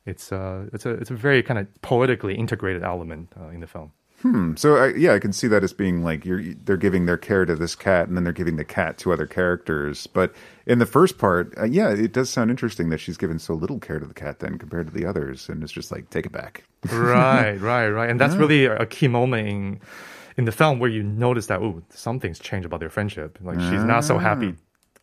it's 0.05 0.33
uh, 0.33 0.67
it's 0.73 0.85
a 0.85 0.91
it's 0.91 1.11
a 1.11 1.15
very 1.15 1.41
kind 1.41 1.59
of 1.61 1.69
poetically 1.83 2.35
integrated 2.35 2.83
element 2.83 3.33
uh, 3.41 3.49
in 3.51 3.61
the 3.61 3.67
film. 3.69 3.93
So 4.57 4.77
I, 4.77 4.95
yeah, 4.95 5.15
I 5.15 5.19
can 5.19 5.33
see 5.33 5.49
that 5.49 5.65
as 5.65 5.73
being 5.73 6.03
like 6.03 6.25
you're 6.25 6.43
they're 6.65 6.77
giving 6.77 7.07
their 7.07 7.17
care 7.17 7.45
to 7.45 7.55
this 7.55 7.75
cat, 7.75 8.09
and 8.09 8.17
then 8.17 8.25
they're 8.25 8.33
giving 8.33 8.57
the 8.57 8.65
cat 8.65 8.99
to 8.99 9.13
other 9.13 9.27
characters. 9.27 10.07
But 10.07 10.35
in 10.67 10.79
the 10.79 10.87
first 10.87 11.19
part, 11.19 11.53
uh, 11.59 11.65
yeah, 11.65 11.91
it 11.91 12.13
does 12.13 12.31
sound 12.31 12.51
interesting 12.51 12.91
that 12.91 12.99
she's 12.99 13.17
given 13.17 13.39
so 13.39 13.55
little 13.55 13.79
care 13.79 13.99
to 13.99 14.07
the 14.07 14.15
cat 14.15 14.39
then 14.39 14.59
compared 14.59 14.87
to 14.87 14.93
the 14.93 15.05
others, 15.05 15.49
and 15.49 15.63
it's 15.63 15.73
just 15.73 15.91
like 15.91 16.11
take 16.11 16.27
it 16.27 16.33
back. 16.33 16.65
right, 16.91 17.57
right, 17.61 17.89
right. 17.89 18.11
And 18.11 18.21
that's 18.21 18.35
really 18.35 18.67
a 18.67 18.87
key 18.87 19.09
moment 19.09 19.49
in, 19.49 19.81
in 20.37 20.45
the 20.45 20.53
film 20.53 20.79
where 20.79 20.91
you 20.91 21.03
notice 21.03 21.47
that, 21.47 21.61
oh, 21.61 21.83
something's 21.91 22.39
changed 22.39 22.67
about 22.67 22.81
their 22.81 22.91
friendship. 22.91 23.39
Like, 23.43 23.61
she's 23.61 23.85
not 23.85 24.05
so 24.05 24.19
happy 24.19 24.57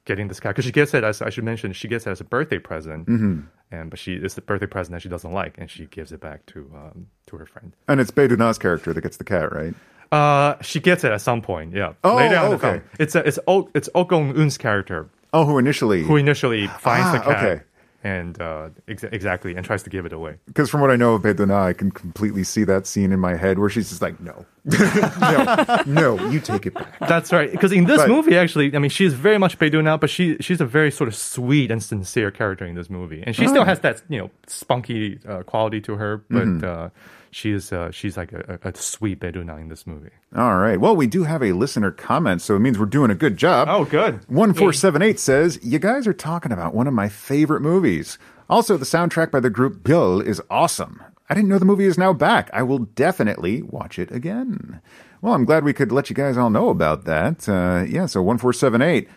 getting 0.10 0.28
this 0.28 0.40
cat. 0.42 0.50
Because 0.56 0.66
she 0.66 0.72
gets 0.74 0.94
it, 0.94 1.04
as 1.06 1.22
I 1.22 1.30
should 1.30 1.46
mention, 1.46 1.72
she 1.72 1.88
gets 1.88 2.06
it 2.06 2.10
as 2.10 2.20
a 2.20 2.26
birthday 2.26 2.60
present. 2.60 3.08
Mm-hmm. 3.08 3.40
And, 3.72 3.90
but 3.90 4.00
she 4.00 4.16
it's 4.16 4.34
the 4.34 4.42
birthday 4.42 4.66
present 4.66 4.92
that 4.96 5.02
she 5.02 5.10
doesn't 5.10 5.32
like, 5.32 5.58
and 5.58 5.70
she 5.72 5.86
gives 5.86 6.12
it 6.12 6.20
back 6.20 6.46
to 6.48 6.60
um, 6.76 7.08
to 7.28 7.38
her 7.38 7.46
friend. 7.46 7.74
And 7.88 8.02
it's 8.02 8.12
Doona's 8.12 8.58
character 8.58 8.92
that 8.92 9.02
gets 9.02 9.18
the 9.18 9.24
cat, 9.24 9.54
right? 9.54 9.74
Uh, 10.12 10.56
she 10.62 10.80
gets 10.80 11.04
it 11.04 11.12
at 11.12 11.22
some 11.22 11.42
point, 11.42 11.74
yeah. 11.76 11.94
Oh, 12.04 12.16
Later 12.16 12.38
on 12.38 12.50
the 12.50 12.56
okay. 12.56 12.70
film. 12.80 12.84
It's, 12.98 13.14
a, 13.16 13.20
it's, 13.28 13.38
oh, 13.48 13.70
it's 13.76 13.88
Oh 13.94 14.04
Gong-eun's 14.06 14.58
character 14.58 15.08
Oh, 15.34 15.46
who 15.46 15.60
initially? 15.60 16.02
who 16.04 16.16
initially 16.16 16.66
finds 16.66 17.12
the 17.12 17.20
Ah, 17.20 17.34
cat. 17.34 17.44
okay. 17.46 17.64
And 18.04 18.42
uh, 18.42 18.70
ex- 18.88 19.04
exactly, 19.04 19.56
and 19.56 19.64
tries 19.64 19.84
to 19.84 19.90
give 19.92 20.08
it 20.08 20.14
away. 20.14 20.38
Because 20.48 20.68
from 20.70 20.82
what 20.82 20.90
I 20.90 20.96
know 20.96 21.14
of 21.14 21.22
Bae 21.22 21.34
Doona, 21.34 21.62
I 21.62 21.74
can 21.74 21.92
completely 21.92 22.44
see 22.44 22.64
that 22.64 22.88
scene 22.88 23.12
in 23.12 23.20
my 23.20 23.36
head 23.36 23.60
where 23.60 23.70
she's 23.70 23.90
just 23.90 24.02
like, 24.02 24.20
no, 24.20 24.46
no, 24.66 25.84
no, 25.86 26.30
you 26.30 26.40
take 26.40 26.66
it 26.66 26.74
back. 26.74 27.00
That's 27.00 27.32
right. 27.32 27.52
Because 27.52 27.72
in 27.72 27.86
this 27.86 27.98
But- 27.98 28.10
movie, 28.10 28.38
actually, 28.38 28.76
I 28.76 28.80
mean, 28.80 28.90
she's 28.90 29.14
very 29.14 29.38
much 29.38 29.58
Bae 29.60 29.70
now, 29.70 29.98
but 29.98 30.10
she 30.10 30.38
she's 30.40 30.62
a 30.62 30.66
very 30.66 30.92
sort 30.92 31.08
of 31.08 31.16
sweet 31.16 31.72
and 31.72 31.82
sincere 31.84 32.32
character 32.32 32.66
in 32.66 32.76
this 32.76 32.90
movie, 32.90 33.24
and 33.26 33.36
she 33.36 33.46
Oh. 33.46 33.50
still 33.50 33.64
has 33.66 33.80
that 33.80 34.02
you 34.10 34.18
know 34.20 34.30
spunky 34.48 35.20
uh, 35.28 35.44
quality 35.44 35.82
to 35.82 35.96
her, 35.96 36.24
but 36.30 36.44
Mm-hmm. 36.46 36.66
uh, 36.66 36.90
she 37.32 37.52
is 37.52 37.72
uh, 37.72 37.92
she's 37.92 38.18
like 38.18 38.32
a, 38.34 38.60
a, 38.64 38.76
sweet 38.76 39.20
Bae 39.20 39.28
in 39.30 39.70
this 39.70 39.86
movie. 39.86 40.10
All 40.36 40.58
right. 40.58 40.80
Well, 40.80 40.96
we 40.96 41.06
do 41.08 41.24
have 41.26 41.44
a 41.44 41.52
listener 41.54 41.92
comment, 41.92 42.42
so 42.42 42.56
it 42.56 42.60
means 42.60 42.80
we're 42.80 42.86
doing 42.88 43.12
a 43.12 43.16
good 43.16 43.38
job. 43.38 43.68
Oh, 43.70 43.86
good. 43.86 44.16
1478 44.30 45.20
says, 45.20 45.60
You 45.62 45.78
guys 45.80 46.08
are 46.08 46.14
talking 46.14 46.52
about 46.52 46.74
one 46.74 46.88
of 46.88 46.94
my 46.94 47.08
favorite 47.08 47.62
movies. 47.62 48.18
Also, 48.50 48.78
the 48.78 48.86
soundtrack 48.86 49.30
by 49.30 49.40
the 49.40 49.52
group 49.52 49.84
Bill 49.84 50.20
is 50.22 50.42
awesome. 50.50 51.04
I 51.29 51.35
didn't 51.35 51.49
know 51.49 51.59
the 51.59 51.65
movie 51.65 51.87
is 51.87 51.99
now 51.99 52.13
back. 52.13 52.51
I 52.53 52.63
will 52.63 52.81
definitely 52.81 53.63
watch 53.63 53.99
it 53.99 54.13
again. 54.13 54.81
Well, 55.23 55.35
I'm 55.35 55.45
glad 55.45 55.65
we 55.65 55.73
could 55.73 55.91
let 55.91 56.11
you 56.11 56.17
guys 56.17 56.37
all 56.37 56.51
know 56.51 56.69
about 56.69 57.05
that. 57.05 57.49
Uh, 57.49 57.85
yeah, 57.89 58.07
so 58.07 58.21
1478, 58.23 59.09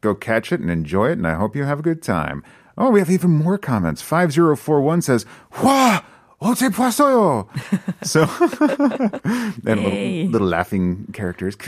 go 0.00 0.14
catch 0.14 0.52
it 0.52 0.60
and 0.60 0.70
enjoy 0.70 1.10
it, 1.10 1.18
and 1.18 1.26
I 1.26 1.34
hope 1.34 1.54
you 1.54 1.64
have 1.64 1.78
a 1.78 1.82
good 1.82 2.02
time. 2.02 2.42
Oh, 2.76 2.90
we 2.90 2.98
have 2.98 3.10
even 3.10 3.30
more 3.30 3.58
comments. 3.58 4.02
5041 4.02 5.02
says, 5.02 5.26
Wow! 5.62 6.02
어제 6.42 6.70
봤어요. 6.70 7.46
So, 8.02 8.26
and 9.64 9.80
little, 9.80 10.32
little 10.32 10.48
laughing 10.48 11.06
characters. 11.12 11.56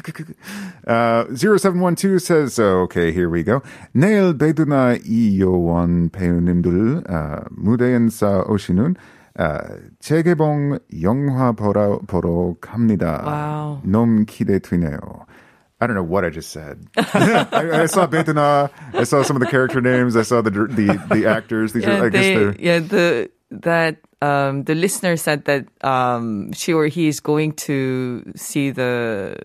Uh, 0.87 1.25
0712 1.33 2.21
says, 2.21 2.59
uh, 2.59 2.83
okay, 2.83 3.13
here 3.13 3.31
we 3.31 3.45
go. 3.45 3.63
내일 3.95 4.37
베드나 4.37 4.97
이요원 5.07 6.11
배우님들 6.11 7.05
uh, 7.09 7.45
무대에서 7.51 8.47
오시는 8.49 8.97
아, 9.38 9.62
재개봉 10.00 10.80
영화 11.02 11.52
보러, 11.52 12.00
보러 12.08 12.56
갑니다. 12.60 13.24
Wow. 13.26 13.82
너무 13.84 14.26
기대되네요. 14.26 15.00
I 15.82 15.88
don't 15.88 15.96
know 15.96 16.04
what 16.04 16.26
I 16.26 16.30
just 16.30 16.52
said. 16.52 16.88
I, 16.98 17.84
I, 17.84 17.86
saw 17.86 18.06
Bae 18.06 18.24
Doona. 18.24 18.70
I 18.94 19.04
saw 19.04 19.24
some 19.24 19.38
of 19.38 19.40
the 19.40 19.48
character 19.48 19.80
names. 19.80 20.18
I 20.18 20.24
saw 20.24 20.42
the 20.42 20.52
the, 20.52 21.00
the 21.10 21.26
actors. 21.26 21.72
These 21.72 21.84
yeah, 21.84 22.00
are, 22.00 22.06
I 22.08 22.10
they, 22.10 22.20
guess 22.20 22.38
they're... 22.38 22.56
yeah 22.60 22.80
the 22.80 23.32
that 23.52 23.96
um, 24.22 24.64
the 24.66 24.76
listener 24.76 25.16
said 25.16 25.46
that 25.46 25.68
um, 25.82 26.52
she 26.52 26.74
or 26.74 26.88
he 26.88 27.08
is 27.08 27.22
going 27.22 27.54
to 27.64 28.24
see 28.36 28.72
the 28.72 29.38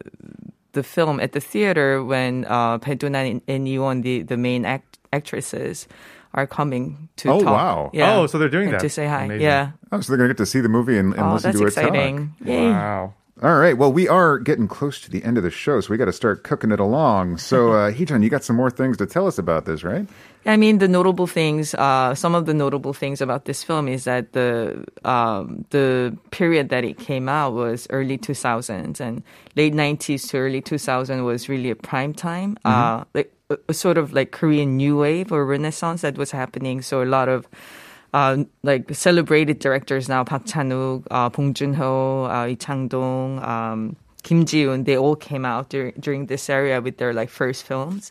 the 0.73 0.83
film 0.83 1.21
at 1.21 1.33
the 1.33 1.41
theater 1.41 2.03
when 2.03 2.45
uh, 2.47 2.79
and 2.83 3.67
Yeon, 3.67 4.03
the 4.03 4.23
the 4.23 4.37
main 4.37 4.65
act, 4.65 4.99
actresses 5.13 5.87
are 6.35 6.47
coming 6.47 7.09
to 7.17 7.31
Oh, 7.31 7.41
talk. 7.41 7.53
wow. 7.53 7.91
Yeah. 7.93 8.17
Oh, 8.17 8.27
so 8.27 8.39
they're 8.39 8.49
doing 8.49 8.67
and 8.69 8.75
that. 8.75 8.81
To 8.81 8.89
say 8.91 9.07
hi. 9.07 9.25
Amazing. 9.25 9.43
Yeah. 9.43 9.71
oh, 9.93 10.01
so 10.01 10.11
they're 10.13 10.19
gonna 10.19 10.29
get 10.29 10.39
to 10.39 10.47
see 10.47 10.61
the 10.61 10.69
movie 10.69 10.99
and, 10.99 11.15
and 11.15 11.23
Oh, 11.23 11.33
listen 11.35 11.53
to 11.53 11.59
it 11.67 11.75
talk. 11.75 11.85
exciting. 11.85 12.35
Yay. 12.45 12.69
Wow. 12.71 13.15
All 13.43 13.57
right. 13.59 13.77
Well, 13.77 13.93
we 13.93 14.09
are 14.09 14.39
getting 14.39 14.69
close 14.69 15.01
to 15.01 15.11
the 15.11 15.23
end 15.25 15.37
of 15.37 15.43
the 15.43 15.51
show, 15.51 15.81
so 15.81 15.91
we 15.91 15.97
got 15.97 16.05
to 16.05 16.13
start 16.13 16.45
cooking 16.45 16.71
it 16.71 16.79
along. 16.79 17.39
So, 17.39 17.73
uh, 17.79 17.91
Heejun, 17.91 18.23
you 18.23 18.31
got 18.31 18.45
some 18.45 18.55
more 18.55 18.71
things 18.71 18.97
to 18.99 19.07
tell 19.07 19.27
us 19.27 19.39
about 19.39 19.65
this, 19.65 19.83
right? 19.83 20.07
I 20.47 20.57
mean, 20.57 20.79
the 20.79 20.87
notable 20.87 21.27
things. 21.27 21.75
Uh, 21.75 22.15
some 22.15 22.35
of 22.37 22.47
the 22.47 22.55
notable 22.55 22.93
things 22.93 23.21
about 23.21 23.45
this 23.47 23.65
film 23.65 23.89
is 23.89 24.05
that 24.05 24.35
the 24.35 24.85
um, 25.05 25.65
the 25.71 26.17
period 26.31 26.69
that 26.69 26.85
it 26.85 26.97
came 26.99 27.29
out 27.29 27.55
was 27.55 27.87
early 27.91 28.19
2000s 28.19 29.01
and 29.01 29.23
late 29.57 29.75
90s 29.75 30.29
to 30.31 30.39
early 30.39 30.61
2000 30.61 31.25
was 31.25 31.49
really 31.49 31.71
a 31.71 31.77
prime 31.77 32.15
time. 32.15 32.57
Uh, 32.65 33.03
like 33.15 33.34
a, 33.51 33.75
sort 33.75 33.99
of 33.99 34.13
like 34.13 34.31
Korean 34.33 34.77
new 34.77 34.99
wave 34.99 35.33
or 35.33 35.45
renaissance 35.45 36.03
that 36.03 36.17
was 36.17 36.31
happening. 36.31 36.83
So 36.83 37.03
a 37.03 37.05
lot 37.05 37.29
of 37.29 37.49
uh, 38.13 38.45
like 38.63 38.95
celebrated 38.95 39.59
directors 39.59 40.09
now, 40.09 40.25
Park 40.25 40.47
Chan-wook, 40.47 41.07
uh, 41.11 41.29
Bong 41.31 41.53
Joon-ho, 41.53 42.25
uh, 42.27 42.47
Lee 42.47 42.57
Chang-dong, 42.57 43.43
um, 43.43 43.97
Kim 44.23 44.47
Jee-woon, 44.47 44.85
they 44.85 44.97
all 44.97 45.17
came 45.17 45.45
out 45.45 45.69
dur- 45.69 45.93
during 45.99 46.27
this 46.27 46.49
area 46.49 46.81
with 46.81 46.97
their 46.97 47.13
like 47.13 47.29
first 47.29 47.65
films. 47.65 48.11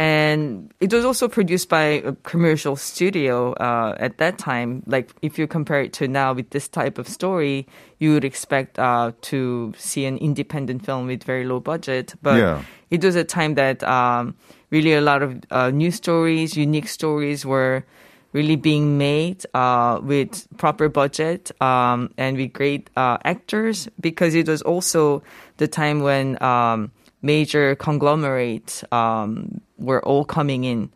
And 0.00 0.72
it 0.80 0.94
was 0.94 1.04
also 1.04 1.28
produced 1.28 1.68
by 1.68 1.82
a 1.82 2.12
commercial 2.22 2.74
studio 2.74 3.52
uh, 3.52 3.96
at 4.00 4.16
that 4.16 4.38
time. 4.38 4.82
Like 4.86 5.12
if 5.20 5.38
you 5.38 5.46
compare 5.46 5.82
it 5.82 5.92
to 6.00 6.08
now 6.08 6.32
with 6.32 6.48
this 6.48 6.68
type 6.68 6.96
of 6.96 7.06
story, 7.06 7.66
you 7.98 8.14
would 8.14 8.24
expect 8.24 8.78
uh, 8.78 9.12
to 9.28 9.74
see 9.76 10.06
an 10.06 10.16
independent 10.16 10.86
film 10.86 11.06
with 11.06 11.22
very 11.22 11.44
low 11.44 11.60
budget. 11.60 12.14
But 12.22 12.38
Yeah. 12.38 12.64
it 12.88 13.04
was 13.04 13.14
a 13.14 13.24
time 13.24 13.56
that 13.56 13.82
um, 13.82 14.36
really 14.70 14.94
a 14.94 15.02
lot 15.02 15.22
of 15.22 15.38
uh, 15.50 15.68
new 15.70 15.90
stories, 15.90 16.56
unique 16.56 16.88
stories 16.88 17.44
were 17.44 17.84
really 18.32 18.56
being 18.56 18.96
made 18.96 19.44
uh, 19.52 20.00
with 20.02 20.48
proper 20.56 20.88
budget 20.88 21.50
um, 21.60 22.08
and 22.16 22.38
with 22.38 22.54
great 22.54 22.88
uh, 22.96 23.18
actors 23.24 23.86
because 24.00 24.34
it 24.34 24.48
was 24.48 24.62
also 24.62 25.22
the 25.58 25.68
time 25.68 26.00
when 26.00 26.42
um, 26.42 26.90
major 27.22 27.74
conglomerates 27.74 28.84
um, 28.92 29.60
were 29.78 30.04
all 30.04 30.24
coming 30.24 30.64
in 30.64 30.90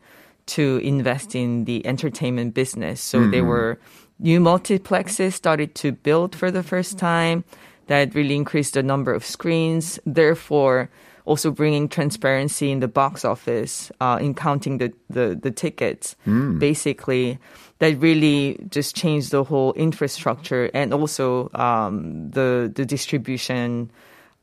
to 0.46 0.78
invest 0.82 1.34
in 1.34 1.64
the 1.64 1.86
entertainment 1.86 2.54
business. 2.54 3.00
So 3.00 3.26
there 3.28 3.44
were 3.44 3.78
new 4.18 4.40
multiplexes 4.40 5.32
started 5.32 5.74
to 5.76 5.92
build 5.92 6.34
for 6.34 6.50
the 6.50 6.62
first 6.62 6.98
time 6.98 7.44
that 7.86 8.14
really 8.14 8.34
increased 8.34 8.74
the 8.74 8.82
number 8.82 9.12
of 9.12 9.24
screens. 9.24 9.98
Therefore, 10.04 10.90
also 11.24 11.50
bringing 11.50 11.88
transparency 11.88 12.70
in 12.70 12.80
the 12.80 12.88
box 12.88 13.24
office, 13.24 13.90
uh, 14.00 14.18
in 14.20 14.34
counting 14.34 14.78
the, 14.78 14.92
the, 15.08 15.38
the 15.40 15.50
tickets. 15.50 16.16
Basically, 16.58 17.38
that 17.78 17.98
really 17.98 18.58
just 18.68 18.94
changed 18.94 19.30
the 19.30 19.44
whole 19.44 19.72
infrastructure 19.74 20.70
and 20.74 20.92
also 20.92 21.50
um, 21.54 22.30
the 22.30 22.70
the 22.74 22.84
distribution 22.84 23.90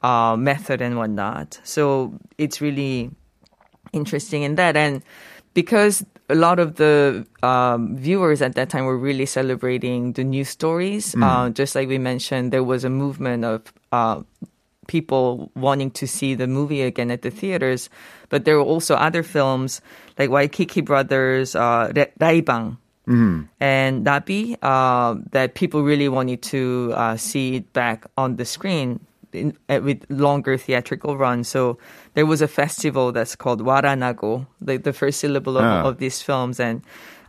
uh, 0.04 0.36
method 0.38 0.82
and 0.82 0.98
whatnot. 0.98 1.60
So 1.64 2.14
it's 2.38 2.62
really 2.62 3.12
interesting 3.94 4.44
in 4.44 4.56
that. 4.56 4.76
And 4.76 5.04
because 5.54 6.06
a 6.30 6.36
lot 6.36 6.60
of 6.60 6.76
the 6.76 7.26
um, 7.44 7.96
viewers 7.98 8.42
at 8.42 8.56
that 8.56 8.70
time 8.70 8.86
were 8.86 8.98
really 8.98 9.26
celebrating 9.26 10.14
the 10.14 10.24
news 10.24 10.50
stories, 10.50 11.14
uh, 11.22 11.50
just 11.50 11.76
like 11.76 11.88
we 11.88 11.98
mentioned, 11.98 12.52
there 12.52 12.64
was 12.64 12.84
a 12.84 12.90
movement 12.90 13.44
of 13.46 13.62
uh, 13.92 14.22
people 14.88 15.52
wanting 15.56 15.92
to 15.92 16.08
see 16.08 16.36
the 16.36 16.48
movie 16.48 16.82
again 16.82 17.12
at 17.12 17.22
the 17.22 17.30
theaters. 17.32 17.90
But 18.30 18.46
there 18.46 18.58
were 18.58 18.64
also 18.64 18.96
other 18.96 19.24
films 19.24 19.82
like 20.18 20.30
Waikiki 20.30 20.82
Brothers, 20.82 21.56
uh, 21.56 21.92
Ra- 21.96 22.06
Raibang, 22.20 22.78
and 23.60 24.06
Nabi 24.06 24.56
uh, 24.62 25.16
that 25.32 25.56
people 25.56 25.84
really 25.84 26.08
wanted 26.08 26.42
to 26.44 26.94
uh, 26.96 27.18
see 27.18 27.56
it 27.58 27.74
back 27.74 28.06
on 28.16 28.38
the 28.38 28.46
screen 28.46 29.00
in, 29.34 29.58
uh, 29.70 29.80
with 29.84 30.06
longer 30.10 30.58
theatrical 30.58 31.18
run. 31.18 31.44
So 31.44 31.78
there 32.14 32.26
was 32.26 32.42
a 32.42 32.48
festival 32.48 33.12
that's 33.12 33.36
called 33.36 33.62
Waranago, 33.62 34.46
the, 34.60 34.78
the 34.78 34.94
first 34.94 35.20
syllable 35.20 35.58
of, 35.58 35.64
Ah. 35.64 35.84
of 35.90 35.98
these 35.98 36.22
films, 36.22 36.60
and 36.60 36.82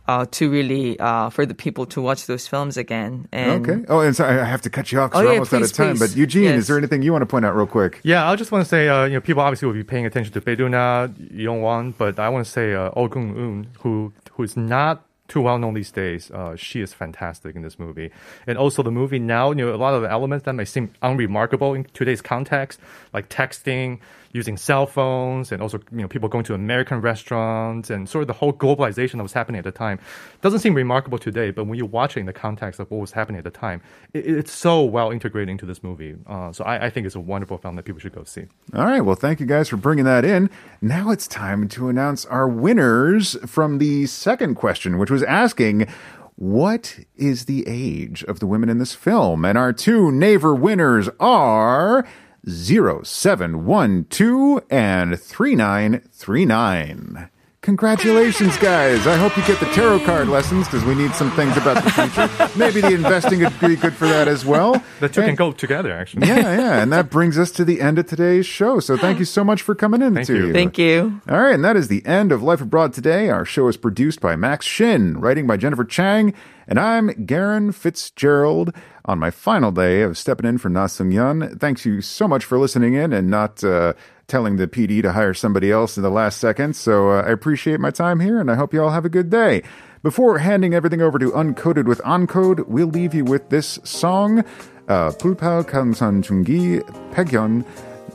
uh, 0.05 0.25
to 0.31 0.51
really 0.51 0.99
uh, 0.99 1.29
for 1.29 1.45
the 1.45 1.53
people 1.55 1.85
to 1.85 2.01
watch 2.01 2.25
those 2.25 2.45
films 2.45 2.75
again. 2.75 3.25
And 3.31 3.63
Okay. 3.69 3.85
Oh, 3.87 4.01
and 4.01 4.13
sorry, 4.13 4.37
I 4.37 4.43
have 4.43 4.61
to 4.63 4.69
cut 4.69 4.91
you 4.91 4.99
off 4.99 5.11
because 5.11 5.21
Oh, 5.21 5.25
we're 5.25 5.31
yeah, 5.31 5.39
almost 5.39 5.53
out 5.53 5.61
of 5.61 5.71
time. 5.71 5.95
please. 5.95 5.99
But 6.11 6.17
Eugene, 6.17 6.43
Yes. 6.43 6.59
is 6.59 6.67
there 6.67 6.77
anything 6.77 7.03
you 7.03 7.13
want 7.13 7.21
to 7.21 7.25
point 7.25 7.45
out 7.45 7.55
real 7.55 7.67
quick? 7.67 8.01
Yeah, 8.03 8.29
I 8.29 8.35
just 8.35 8.51
want 8.51 8.65
to 8.65 8.69
say, 8.69 8.89
uh, 8.89 9.05
you 9.05 9.13
know, 9.13 9.21
people 9.21 9.41
obviously 9.41 9.65
will 9.67 9.75
be 9.75 9.83
paying 9.85 10.05
attention 10.05 10.33
to 10.33 10.41
Bae 10.41 10.55
Doona 10.57 11.07
Yongwon, 11.31 11.93
but 11.97 12.19
I 12.19 12.27
want 12.27 12.45
to 12.45 12.51
say 12.51 12.73
uh, 12.73 12.89
Oh 12.97 13.07
Gung 13.07 13.31
Un, 13.37 13.67
who 13.79 14.11
who 14.33 14.43
is 14.43 14.57
not 14.57 15.05
too 15.27 15.41
well 15.41 15.57
known 15.57 15.73
these 15.73 15.91
days. 15.91 16.29
Uh, 16.31 16.55
she 16.55 16.81
is 16.81 16.93
fantastic 16.93 17.55
in 17.55 17.61
this 17.61 17.79
movie, 17.79 18.11
and 18.45 18.57
also 18.57 18.83
the 18.83 18.91
movie 18.91 19.19
now. 19.19 19.49
You 19.49 19.55
know, 19.55 19.75
a 19.75 19.77
lot 19.77 19.93
of 19.93 20.01
the 20.01 20.11
elements 20.11 20.45
that 20.45 20.53
may 20.53 20.65
seem 20.65 20.93
unremarkable 21.01 21.73
in 21.73 21.85
today's 21.93 22.21
context, 22.21 22.79
like 23.13 23.29
texting, 23.29 23.99
using 24.33 24.57
cell 24.57 24.85
phones, 24.85 25.51
and 25.51 25.61
also 25.61 25.79
you 25.91 25.99
know 25.99 26.07
people 26.07 26.27
going 26.27 26.43
to 26.43 26.53
American 26.53 26.99
restaurants, 26.99 27.89
and 27.89 28.09
sort 28.09 28.23
of 28.23 28.27
the 28.27 28.33
whole 28.33 28.51
globalization 28.51 29.13
that 29.13 29.23
was 29.23 29.33
happening 29.33 29.59
at 29.59 29.63
the 29.63 29.71
time, 29.71 29.99
doesn't 30.41 30.59
seem 30.59 30.73
remarkable 30.73 31.17
today. 31.17 31.51
But 31.51 31.65
when 31.65 31.77
you 31.77 31.85
watch 31.85 32.17
it 32.17 32.21
in 32.21 32.25
the 32.25 32.33
context 32.33 32.79
of 32.79 32.91
what 32.91 32.99
was 32.99 33.11
happening 33.11 33.37
at 33.37 33.45
the 33.45 33.51
time, 33.51 33.81
it, 34.13 34.25
it's 34.27 34.51
so 34.51 34.83
well 34.83 35.11
integrated 35.11 35.49
into 35.49 35.65
this 35.65 35.83
movie. 35.83 36.15
Uh, 36.27 36.51
so 36.51 36.65
I, 36.65 36.87
I 36.87 36.89
think 36.89 37.05
it's 37.05 37.15
a 37.15 37.19
wonderful 37.19 37.57
film 37.57 37.75
that 37.77 37.83
people 37.83 38.01
should 38.01 38.13
go 38.13 38.23
see. 38.23 38.45
All 38.75 38.85
right. 38.85 39.01
Well, 39.01 39.15
thank 39.15 39.39
you 39.39 39.45
guys 39.45 39.69
for 39.69 39.77
bringing 39.77 40.05
that 40.05 40.25
in. 40.25 40.49
Now 40.81 41.11
it's 41.11 41.27
time 41.27 41.69
to 41.69 41.87
announce 41.87 42.25
our 42.25 42.47
winners 42.47 43.37
from 43.45 43.77
the 43.77 44.05
second 44.07 44.55
question, 44.55 44.97
which 44.97 45.12
was 45.13 45.23
asking, 45.23 45.87
what 46.35 46.99
is 47.15 47.45
the 47.45 47.63
age 47.67 48.23
of 48.23 48.39
the 48.39 48.47
women 48.47 48.67
in 48.67 48.79
this 48.79 48.93
film? 48.93 49.45
And 49.45 49.57
our 49.57 49.71
two 49.71 50.11
Naver 50.11 50.53
winners 50.53 51.07
are 51.19 52.05
0712 52.45 54.63
and 54.69 55.17
3939. 55.19 57.29
Congratulations, 57.63 58.57
guys. 58.57 59.07
I 59.07 59.15
hope 59.15 59.37
you 59.37 59.43
get 59.47 59.57
the 59.61 59.65
tarot 59.67 59.99
card 60.01 60.27
lessons 60.27 60.67
because 60.67 60.83
we 60.83 60.95
need 60.95 61.13
some 61.15 61.31
things 61.31 61.55
about 61.55 61.81
the 61.81 61.91
future. 61.91 62.29
Maybe 62.59 62.81
the 62.81 62.93
investing 62.93 63.39
would 63.39 63.57
be 63.61 63.77
good 63.77 63.93
for 63.93 64.05
that 64.05 64.27
as 64.27 64.45
well. 64.45 64.83
The 64.99 65.07
two 65.07 65.21
can 65.21 65.29
And- 65.29 65.37
go 65.37 65.53
together, 65.53 65.89
actually. 65.93 66.27
yeah, 66.27 66.39
yeah. 66.57 66.81
And 66.83 66.91
that 66.91 67.09
brings 67.09 67.39
us 67.39 67.51
to 67.51 67.63
the 67.63 67.79
end 67.79 67.97
of 67.99 68.05
today's 68.05 68.45
show. 68.45 68.81
So 68.81 68.97
thank 68.97 69.17
you 69.17 69.23
so 69.23 69.45
much 69.45 69.61
for 69.61 69.75
coming 69.75 70.01
in. 70.01 70.13
Thank 70.13 70.27
to 70.27 70.47
you. 70.47 70.51
Thank 70.53 70.77
you. 70.77 71.21
All 71.29 71.39
right, 71.39 71.55
and 71.55 71.63
that 71.63 71.77
is 71.77 71.87
the 71.87 72.05
end 72.05 72.33
of 72.33 72.43
Life 72.43 72.59
Abroad 72.59 72.91
today. 72.91 73.29
Our 73.29 73.45
show 73.45 73.69
is 73.69 73.77
produced 73.77 74.19
by 74.19 74.35
Max 74.35 74.65
Shin, 74.65 75.17
writing 75.21 75.47
by 75.47 75.55
Jennifer 75.55 75.85
Chang, 75.85 76.33
and 76.67 76.77
I'm 76.77 77.25
Garen 77.25 77.71
Fitzgerald 77.71 78.75
on 79.05 79.19
my 79.19 79.31
final 79.31 79.71
day 79.71 80.01
of 80.01 80.17
stepping 80.17 80.45
in 80.49 80.57
for 80.57 80.67
Na 80.67 80.87
Sung 80.87 81.11
Yun. 81.11 81.57
Thanks 81.59 81.85
you 81.85 82.01
so 82.01 82.27
much 82.27 82.43
for 82.43 82.57
listening 82.59 82.93
in 82.93 83.13
and 83.13 83.29
not 83.29 83.63
uh, 83.63 83.93
telling 84.33 84.55
the 84.55 84.67
PD 84.67 85.03
to 85.03 85.11
hire 85.11 85.35
somebody 85.35 85.71
else 85.71 85.95
in 85.95 86.01
the 86.01 86.09
last 86.09 86.39
second. 86.39 86.75
So 86.75 87.11
uh, 87.11 87.21
I 87.21 87.29
appreciate 87.29 87.79
my 87.79 87.91
time 87.91 88.19
here, 88.19 88.41
and 88.41 88.49
I 88.49 88.55
hope 88.55 88.73
you 88.73 88.81
all 88.83 88.89
have 88.89 89.05
a 89.05 89.09
good 89.09 89.29
day. 89.29 89.61
Before 90.01 90.39
handing 90.39 90.73
everything 90.73 91.03
over 91.03 91.19
to 91.19 91.29
Uncoded 91.29 91.85
with 91.85 91.99
Uncode, 91.99 92.65
we'll 92.67 92.87
leave 92.87 93.13
you 93.13 93.23
with 93.23 93.49
this 93.49 93.79
song, 93.83 94.39
uh, 94.87 95.11
Kansan 95.11 96.23
Chungi 96.23 96.81
Pekyon 97.13 97.63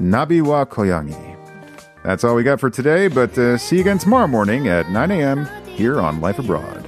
Nabiwa 0.00 0.66
Koyangi. 0.66 1.36
That's 2.02 2.24
all 2.24 2.34
we 2.34 2.42
got 2.42 2.58
for 2.58 2.68
today, 2.68 3.06
but 3.06 3.38
uh, 3.38 3.56
see 3.56 3.76
you 3.76 3.82
again 3.82 3.98
tomorrow 3.98 4.26
morning 4.26 4.66
at 4.66 4.90
9 4.90 5.12
a.m. 5.12 5.46
here 5.66 6.00
on 6.00 6.20
Life 6.20 6.40
Abroad. 6.40 6.87